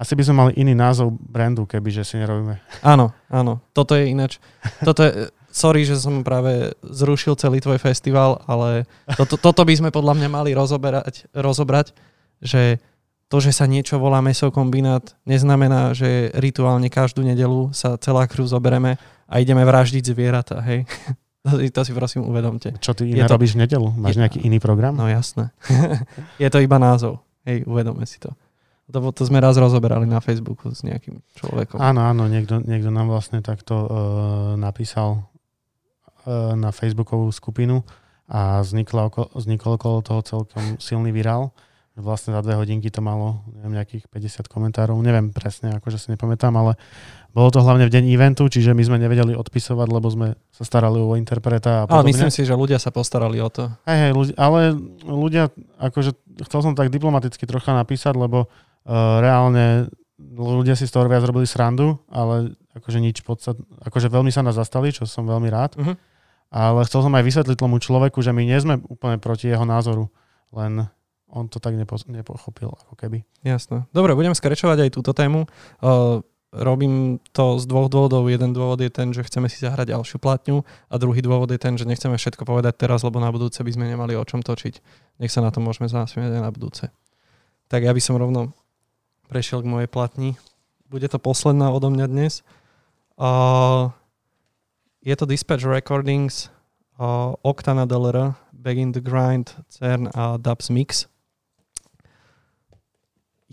[0.04, 2.60] Asi by sme mali iný názov brandu, keby že si nerobíme.
[2.84, 3.64] Áno, áno.
[3.72, 4.43] Toto je ináč.
[4.84, 8.84] Toto je, sorry, že som práve zrušil celý tvoj festival, ale
[9.16, 11.95] toto, toto by sme podľa mňa mali rozoberať, rozobrať,
[12.43, 12.84] že
[13.32, 18.99] to, že sa niečo volá mesokombinát, neznamená, že rituálne každú nedelu sa celá krú zobereme
[19.26, 20.84] a ideme vraždiť zvieratá, hej.
[21.43, 22.72] To si, to si prosím uvedomte.
[22.80, 23.91] Čo ty iné robíš v nedelu?
[23.99, 24.95] Máš je- nejaký iný program?
[24.95, 25.51] No jasné.
[26.39, 27.20] je to iba názov.
[27.43, 28.32] Hej, uvedome si to.
[28.94, 31.82] To, to sme raz rozoberali na Facebooku s nejakým človekom.
[31.82, 33.89] Áno, áno, niekto, niekto nám vlastne takto uh,
[34.54, 35.26] napísal
[36.30, 37.82] uh, na Facebookovú skupinu
[38.30, 41.52] a vznikla okolo, vznikol okolo toho celkom silný virál.
[41.94, 46.50] Vlastne za dve hodinky to malo neviem, nejakých 50 komentárov, neviem presne, akože si nepamätám,
[46.58, 46.74] ale
[47.34, 50.98] bolo to hlavne v deň eventu, čiže my sme nevedeli odpisovať, lebo sme sa starali
[50.98, 52.10] o interpreta a Ale podobne.
[52.14, 53.70] myslím si, že ľudia sa postarali o to.
[53.86, 54.60] Hej, hej, ľudia, ale
[55.06, 55.44] ľudia,
[55.78, 56.18] akože
[56.50, 58.50] chcel som tak diplomaticky trocha napísať, lebo
[58.88, 59.88] reálne
[60.20, 64.56] ľudia si z toho viac robili srandu, ale akože nič podstat, akože veľmi sa nás
[64.56, 65.76] zastali, čo som veľmi rád.
[65.78, 65.94] Mhm.
[66.54, 70.14] Ale chcel som aj vysvetliť tomu človeku, že my nie sme úplne proti jeho názoru,
[70.54, 70.86] len
[71.34, 73.26] on to tak nepo, nepochopil, ako keby.
[73.42, 73.90] Jasné.
[73.90, 75.50] Dobre, budem skrečovať aj túto tému.
[75.82, 76.22] Uh,
[76.54, 78.30] robím to z dvoch dôvodov.
[78.30, 81.74] Jeden dôvod je ten, že chceme si zahrať ďalšiu platňu a druhý dôvod je ten,
[81.74, 84.78] že nechceme všetko povedať teraz, lebo na budúce by sme nemali o čom točiť.
[85.18, 86.94] Nech sa na to môžeme zasmiať aj na budúce.
[87.66, 88.54] Tak ja by som rovno
[89.28, 90.30] prešiel k mojej platni.
[90.88, 92.46] Bude to posledná odo mňa dnes.
[93.18, 93.90] Uh,
[95.02, 96.50] je to Dispatch Recordings,
[97.02, 101.12] uh, Octana DLR, Back the Grind, CERN a Dubs Mix.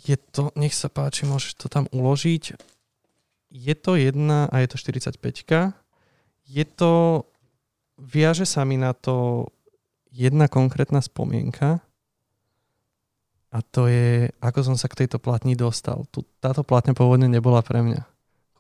[0.01, 2.57] Je to, nech sa páči, môžeš to tam uložiť.
[3.51, 5.75] Je to jedna a je to 45
[6.47, 7.27] Je to,
[7.99, 9.49] viaže sa mi na to
[10.15, 11.83] jedna konkrétna spomienka
[13.51, 16.07] a to je, ako som sa k tejto platni dostal.
[16.15, 18.07] Tu, táto platňa pôvodne nebola pre mňa.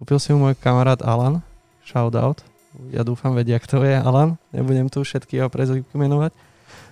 [0.02, 1.46] Kúpil si ju môj kamarát Alan,
[1.86, 2.42] shoutout.
[2.90, 4.34] Ja dúfam, vedia, kto je Alan.
[4.50, 6.34] Nebudem tu všetky jeho prezivky menovať.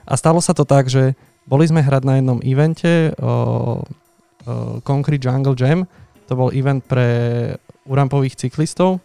[0.06, 3.34] A stalo sa to tak, že boli sme hrať na jednom evente o, o
[4.86, 5.82] Concrete Jungle Jam.
[6.30, 7.06] To bol event pre
[7.82, 9.02] urampových cyklistov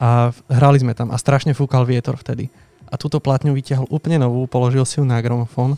[0.00, 2.48] a hrali sme tam a strašne fúkal vietor vtedy.
[2.88, 5.76] A túto platňu vytiahol úplne novú, položil si ju na gramofón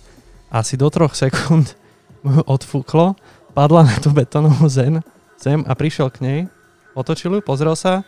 [0.53, 1.82] a asi do troch sekúnd
[2.23, 3.19] mu odfúklo,
[3.53, 5.03] padla na tú betónovú zem,
[5.39, 6.39] zem a prišiel k nej,
[6.95, 8.07] otočil ju, pozrel sa,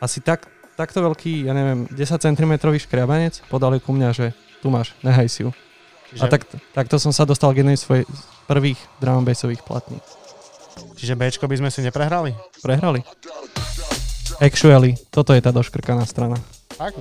[0.00, 4.26] asi tak, takto veľký, ja neviem, 10 cm škriabanec, podal ju ku mňa, že
[4.64, 5.50] tu máš, nehaj si ju.
[6.10, 6.42] Čiže, A tak,
[6.74, 8.08] takto som sa dostal k jednej z svojich
[8.50, 9.62] prvých drum bassových
[10.98, 12.34] čiže Bčko by sme si neprehrali?
[12.58, 13.06] Prehrali.
[14.42, 16.34] Actually, toto je tá doškrkaná strana.
[16.74, 16.98] Tak?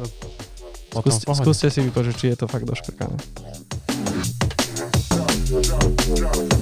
[0.93, 3.18] Skúste, skúste si vypočuť, či je to fakt doškrkané.
[6.10, 6.59] Dobre.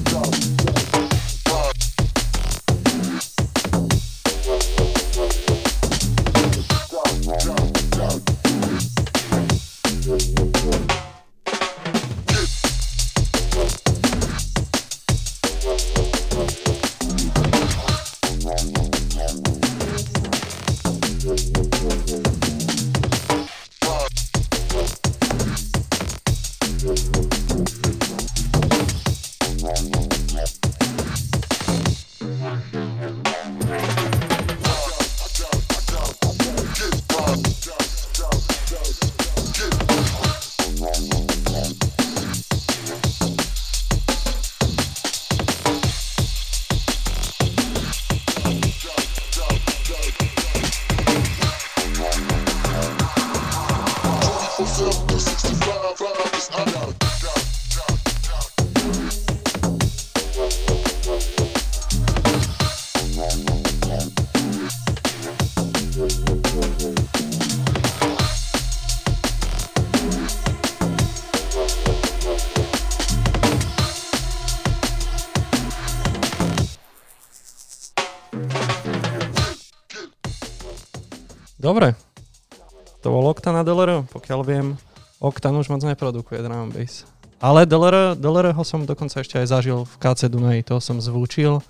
[85.38, 87.06] Octane už moc neprodukuje drum bass.
[87.38, 91.62] Ale DLR, DLR ho som dokonca ešte aj zažil v KC Dunaj, toho som zvúčil.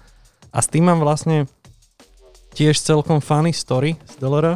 [0.56, 1.52] A s tým mám vlastne
[2.56, 4.56] tiež celkom funny story z DLR.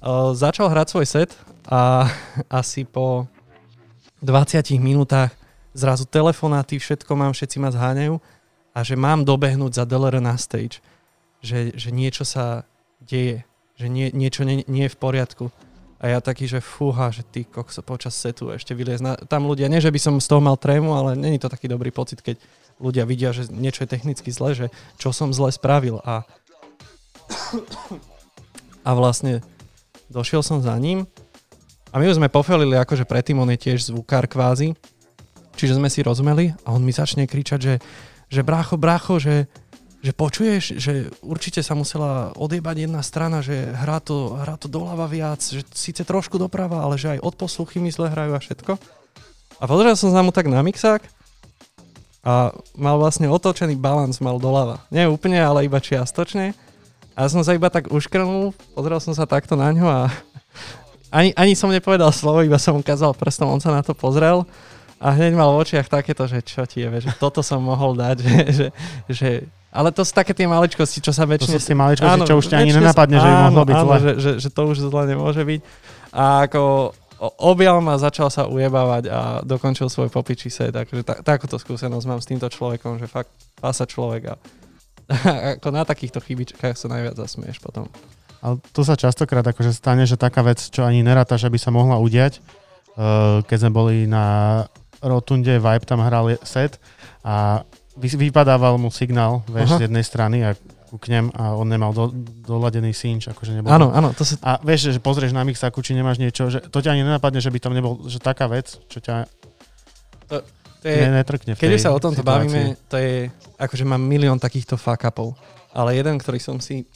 [0.00, 1.30] Uh, začal hrať svoj set
[1.68, 2.08] a
[2.64, 3.28] asi po
[4.24, 5.36] 20 minútach
[5.76, 8.16] zrazu telefonáty, všetko mám, všetci ma zháňajú
[8.72, 10.80] a že mám dobehnúť za DLR na stage.
[11.44, 12.64] Že, že niečo sa
[13.04, 13.44] deje,
[13.78, 15.44] že nie, niečo nie, nie je v poriadku.
[15.98, 19.18] A ja taký, že fúha, že ty kokso počas setu ešte vyliez na...
[19.18, 21.90] Tam ľudia, nie že by som z toho mal trému, ale není to taký dobrý
[21.90, 22.38] pocit, keď
[22.78, 25.98] ľudia vidia, že niečo je technicky zle, že čo som zle spravil.
[26.06, 26.22] A
[28.88, 29.44] a vlastne
[30.08, 31.04] došiel som za ním
[31.92, 34.72] a my už sme pofelili, akože predtým on je tiež zvukár kvázi,
[35.56, 37.74] čiže sme si rozumeli a on mi začne kričať, že,
[38.32, 39.48] že brácho, brácho, že,
[39.98, 45.10] že počuješ, že určite sa musela odjebať jedna strana, že hrá to, hrá to doľava
[45.10, 48.78] viac, že síce trošku doprava, ale že aj odposluchy mi zle hrajú a všetko.
[49.58, 51.02] A pozrel som sa mu tak na mixák
[52.22, 54.86] a mal vlastne otočený balans, mal doľava.
[54.94, 56.54] Nie úplne, ale iba čiastočne.
[57.18, 60.00] A ja som sa iba tak uškrnul, pozrel som sa takto na ňo a
[61.18, 64.46] ani, ani som nepovedal slovo, iba som ukázal prstom, on sa na to pozrel
[65.02, 68.16] a hneď mal v očiach takéto, že čo ti je, že toto som mohol dať,
[68.26, 68.66] že, že,
[69.10, 69.30] že
[69.78, 71.54] ale to sú také tie maličkosti, čo sa To väčšine...
[71.54, 73.96] sú tie maličkosti, čo už ťa ani nenapadne, že by mohlo byť áno, zle.
[74.02, 75.60] Že, že, že to už zle nemôže byť.
[76.10, 76.90] A ako
[77.38, 80.74] objal ma, začal sa ujebávať a dokončil svoj popičí set.
[80.74, 83.30] Takže ta, takúto skúsenosť mám s týmto človekom, že fakt
[83.62, 84.34] pasa človek a
[85.58, 87.86] ako na takýchto chybičkách sa najviac zasmieš potom.
[88.38, 91.74] Ale to sa častokrát akože stane, že taká vec, čo ani neráta, že by sa
[91.74, 92.38] mohla udiať.
[92.98, 94.66] Uh, keď sme boli na
[95.02, 96.78] rotunde, Vibe tam hral set
[97.22, 97.62] a
[97.98, 99.78] vypadával mu signál vieš, Aha.
[99.78, 100.54] z jednej strany a
[100.88, 102.08] kúknem a on nemal do,
[102.48, 103.68] doladený synč, akože nebol.
[103.68, 104.40] Áno, áno, to sa...
[104.40, 107.52] A vieš, že pozrieš na mixáku, či nemáš niečo, že to ťa ani nenapadne, že
[107.52, 109.28] by tam nebol, že taká vec, čo ťa...
[110.32, 112.48] To je, ne, netrkne keď už sa o tomto situácii.
[112.48, 113.28] bavíme, to je,
[113.58, 115.34] akože mám milión takýchto fuck upov.
[115.74, 116.86] Ale jeden, ktorý som si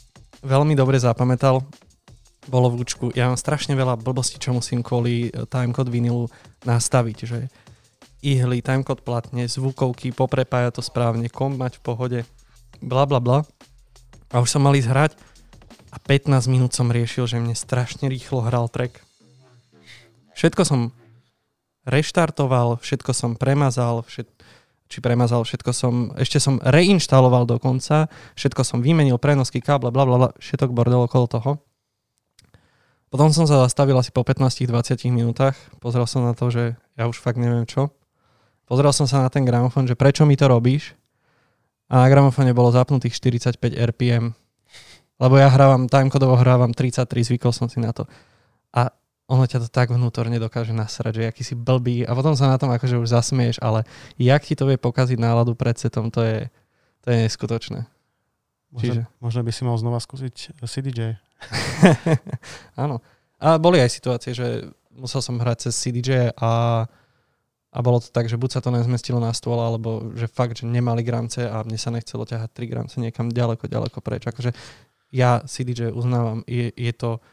[0.40, 1.60] veľmi dobre zapamätal,
[2.46, 3.14] bolo v Lučku.
[3.14, 6.26] Ja mám strašne veľa blbostí, čo musím kvôli e, timecode vinilu
[6.66, 7.46] nastaviť, že
[8.22, 12.20] ihly, timecode platne, zvukovky, poprepája to správne, komp mať v pohode,
[12.78, 13.38] bla bla bla.
[14.32, 15.12] A už som mal ísť hrať
[15.92, 19.02] a 15 minút som riešil, že mne strašne rýchlo hral track.
[20.32, 20.80] Všetko som
[21.84, 24.30] reštartoval, všetko som premazal, všet,
[24.88, 28.08] či premazal, všetko som, ešte som reinštaloval dokonca,
[28.38, 31.50] všetko som vymenil, prenosky, káble, bla bla bla, všetok bordel okolo toho.
[33.12, 35.52] Potom som sa zastavil asi po 15-20 minútach,
[35.84, 37.92] pozrel som na to, že ja už fakt neviem čo.
[38.66, 40.94] Pozrel som sa na ten gramofón, že prečo mi to robíš?
[41.92, 44.32] A na gramofóne bolo zapnutých 45 RPM.
[45.20, 48.08] Lebo ja hrávam, timecodovo hrávam 33, zvykol som si na to.
[48.72, 48.90] A
[49.30, 52.58] ono ťa to tak vnútorne dokáže nasrať, že aký si blbý a potom sa na
[52.58, 53.86] tom akože už zasmieš, ale
[54.18, 56.38] jak ti to vie pokaziť náladu pred setom, to je,
[57.04, 57.86] to je neskutočné.
[58.72, 61.20] Možno, Čiže- možno by si mal znova skúsiť CDJ.
[62.82, 63.04] Áno.
[63.42, 66.86] A boli aj situácie, že musel som hrať cez CDJ a,
[67.72, 70.68] a bolo to tak, že buď sa to nezmestilo na stôl, alebo že fakt, že
[70.68, 74.28] nemali gramce a mne sa nechcelo ťahať 3 gramce niekam ďaleko, ďaleko preč.
[74.28, 74.52] Akože
[75.08, 77.24] ja CDJ uznávam, je, je to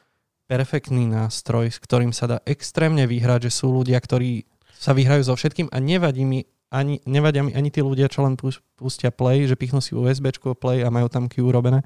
[0.47, 4.47] perfektný nástroj, s ktorým sa dá extrémne vyhrať, že sú ľudia, ktorí
[4.79, 8.39] sa vyhrajú so všetkým a nevadí mi ani, nevadia mi ani tí ľudia, čo len
[8.39, 11.83] pus- pustia play, že pichnú si USB play a majú tam Q urobené.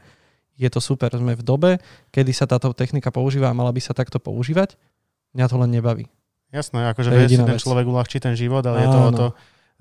[0.54, 1.10] Je to super.
[1.10, 1.72] Sme v dobe,
[2.14, 4.78] kedy sa táto technika používa a mala by sa takto používať.
[5.34, 6.06] Mňa to len nebaví.
[6.54, 7.66] Jasné, akože vie si ten vec.
[7.66, 9.18] človek uľahčí ten život, ale je to o Áno.
[9.18, 9.28] to,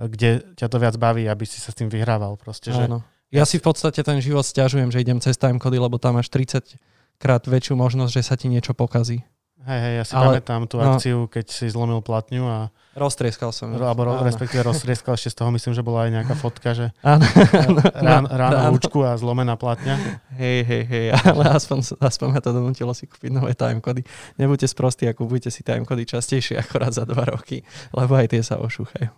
[0.08, 2.40] kde ťa to viac baví, aby si sa s tým vyhrával.
[2.40, 3.04] Proste, že Áno.
[3.28, 6.80] Ja si v podstate ten život stiažujem, že idem cez timecody, lebo tam máš 30
[7.20, 9.20] krát väčšiu možnosť, že sa ti niečo pokazí.
[9.62, 10.90] Hej, hej, ja si Ale- pamätám tú no.
[10.90, 12.58] akciu, keď si zlomil platňu a
[12.92, 13.70] Roztrieskal som.
[13.72, 14.26] alebo ro- Áno.
[14.26, 17.22] respektíve roztrieskal ešte z toho, myslím, že bola aj nejaká fotka, že Áno,
[17.96, 18.70] rán, no, ráno áno.
[18.74, 19.96] lúčku a zlomená platňa.
[20.34, 24.02] Hej, hej, hej, ale aspoň, aspoň ma to donútilo si kúpiť nové timecody.
[24.34, 27.62] Nebuďte sprostí a kupujte si timecody častejšie, akorát za dva roky,
[27.94, 29.08] lebo aj tie sa ošúchajú.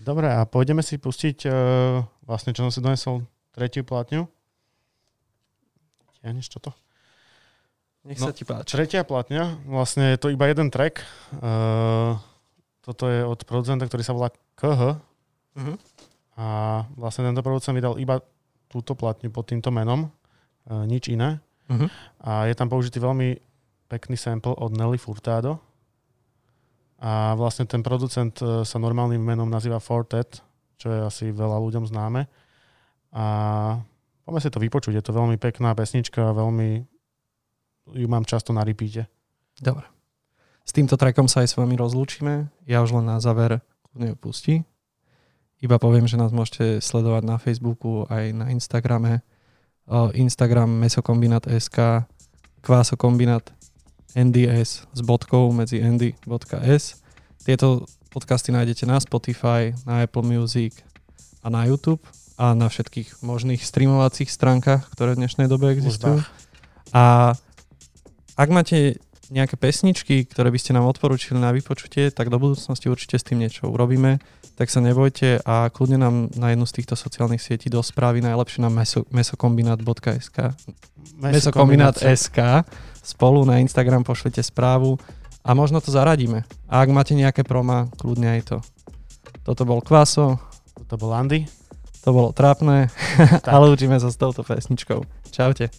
[0.00, 1.52] Dobre, a pôjdeme si pustiť uh,
[2.22, 4.28] vlastne, čo som si donesol, tretiu platňu.
[6.20, 6.76] Tiahneš toto?
[8.00, 8.72] Nech No, sa ti páči.
[8.72, 11.04] Tretia platňa, vlastne je to iba jeden track.
[11.36, 12.16] Uh,
[12.80, 14.96] toto je od producenta, ktorý sa volá KH
[15.50, 15.74] Mhm.
[16.34, 16.46] a
[16.94, 18.22] vlastne tento producent vydal iba
[18.66, 21.44] túto platňu pod týmto menom, uh, nič iné.
[21.68, 21.86] Mhm.
[22.22, 23.36] A je tam použitý veľmi
[23.86, 25.58] pekný sample od Nelly Furtado.
[26.96, 30.40] A vlastne ten producent uh, sa normálnym menom nazýva Fortet,
[30.76, 32.24] čo je asi veľa ľuďom známe.
[33.10, 33.24] A
[34.22, 36.84] poďme si to vypočuť, je to veľmi pekná pesnička, veľmi
[37.94, 39.10] ju mám často na repeate.
[39.60, 39.86] Dobre.
[40.64, 42.48] S týmto trackom sa aj s vami rozlúčime.
[42.64, 43.58] Ja už len na záver
[43.90, 44.54] kľudne ju pustí.
[45.60, 49.20] Iba poviem, že nás môžete sledovať na Facebooku aj na Instagrame.
[50.14, 52.06] Instagram mesokombinat.sk
[52.62, 53.50] kvásokombinat
[54.14, 56.84] NDS s bodkou medzi ndy.s.
[57.42, 57.84] Tieto
[58.14, 60.80] podcasty nájdete na Spotify, na Apple Music
[61.42, 62.00] a na YouTube
[62.40, 66.24] a na všetkých možných streamovacích stránkach, ktoré v dnešnej dobe existujú.
[66.94, 67.34] A
[68.40, 68.96] ak máte
[69.30, 73.38] nejaké pesničky, ktoré by ste nám odporúčili na vypočutie, tak do budúcnosti určite s tým
[73.38, 74.18] niečo urobíme.
[74.58, 78.60] Tak sa nebojte a kľudne nám na jednu z týchto sociálnych sietí do správy najlepšie
[78.60, 80.56] na meso, mesokombinat.sk
[81.22, 82.66] mesokombinat.sk
[83.00, 84.98] spolu na Instagram pošlite správu
[85.46, 86.44] a možno to zaradíme.
[86.68, 88.58] A ak máte nejaké proma, kľudne aj to.
[89.46, 90.36] Toto bol Kvaso,
[90.90, 91.46] To bol Andy.
[92.02, 92.90] to bolo trápne,
[93.46, 95.06] ale učíme sa s touto pesničkou.
[95.30, 95.70] Čaute.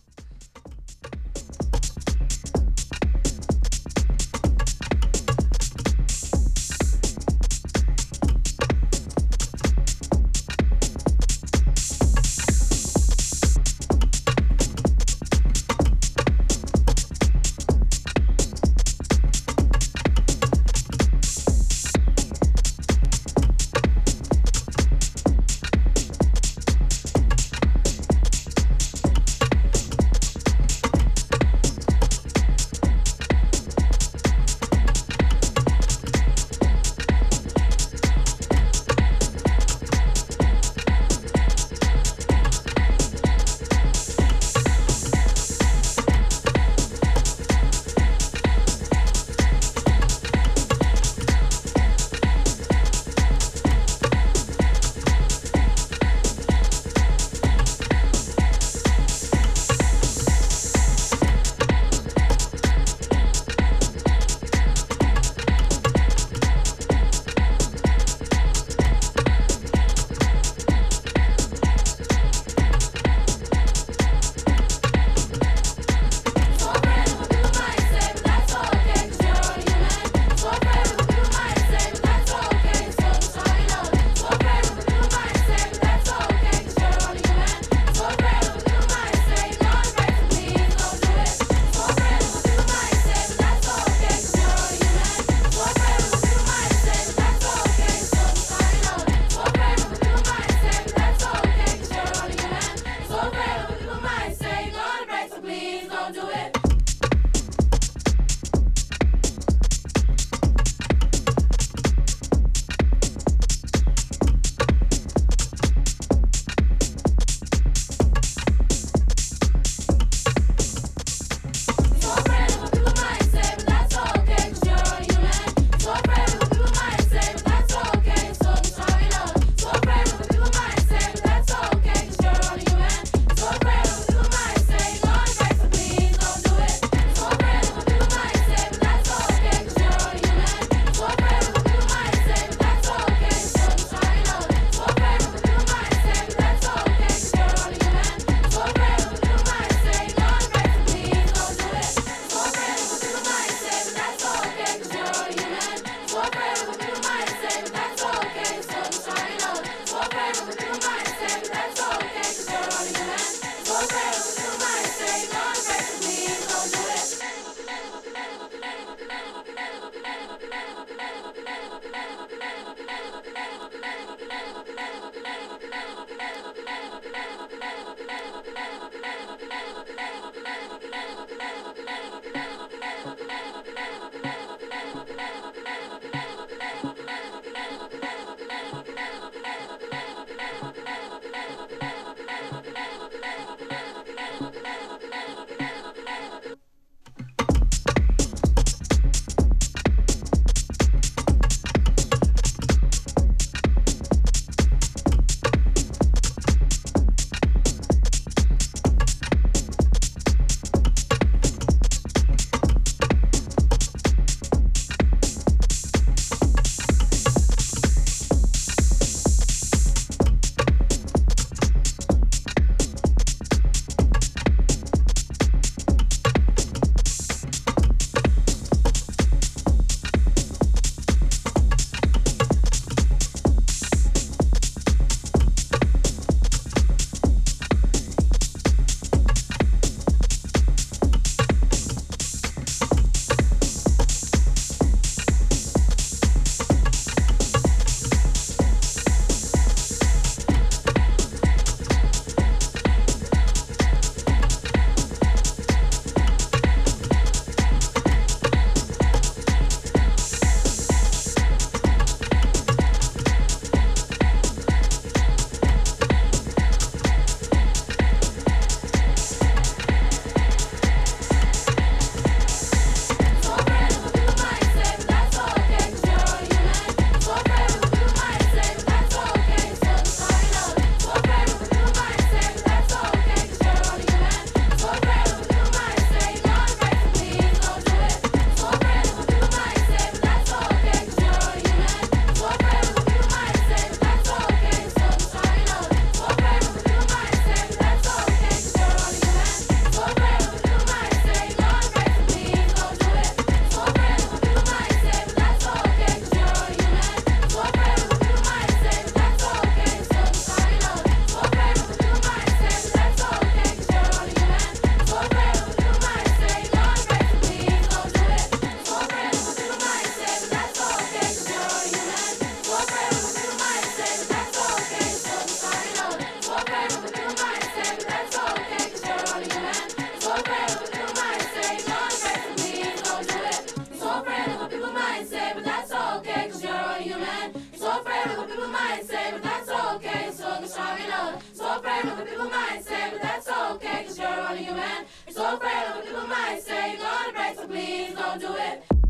[341.82, 345.06] afraid of what people might say, but that's okay, cause you're only human.
[345.26, 348.56] You're so afraid of what people might say, you're gonna break, so please don't do
[348.56, 349.01] it.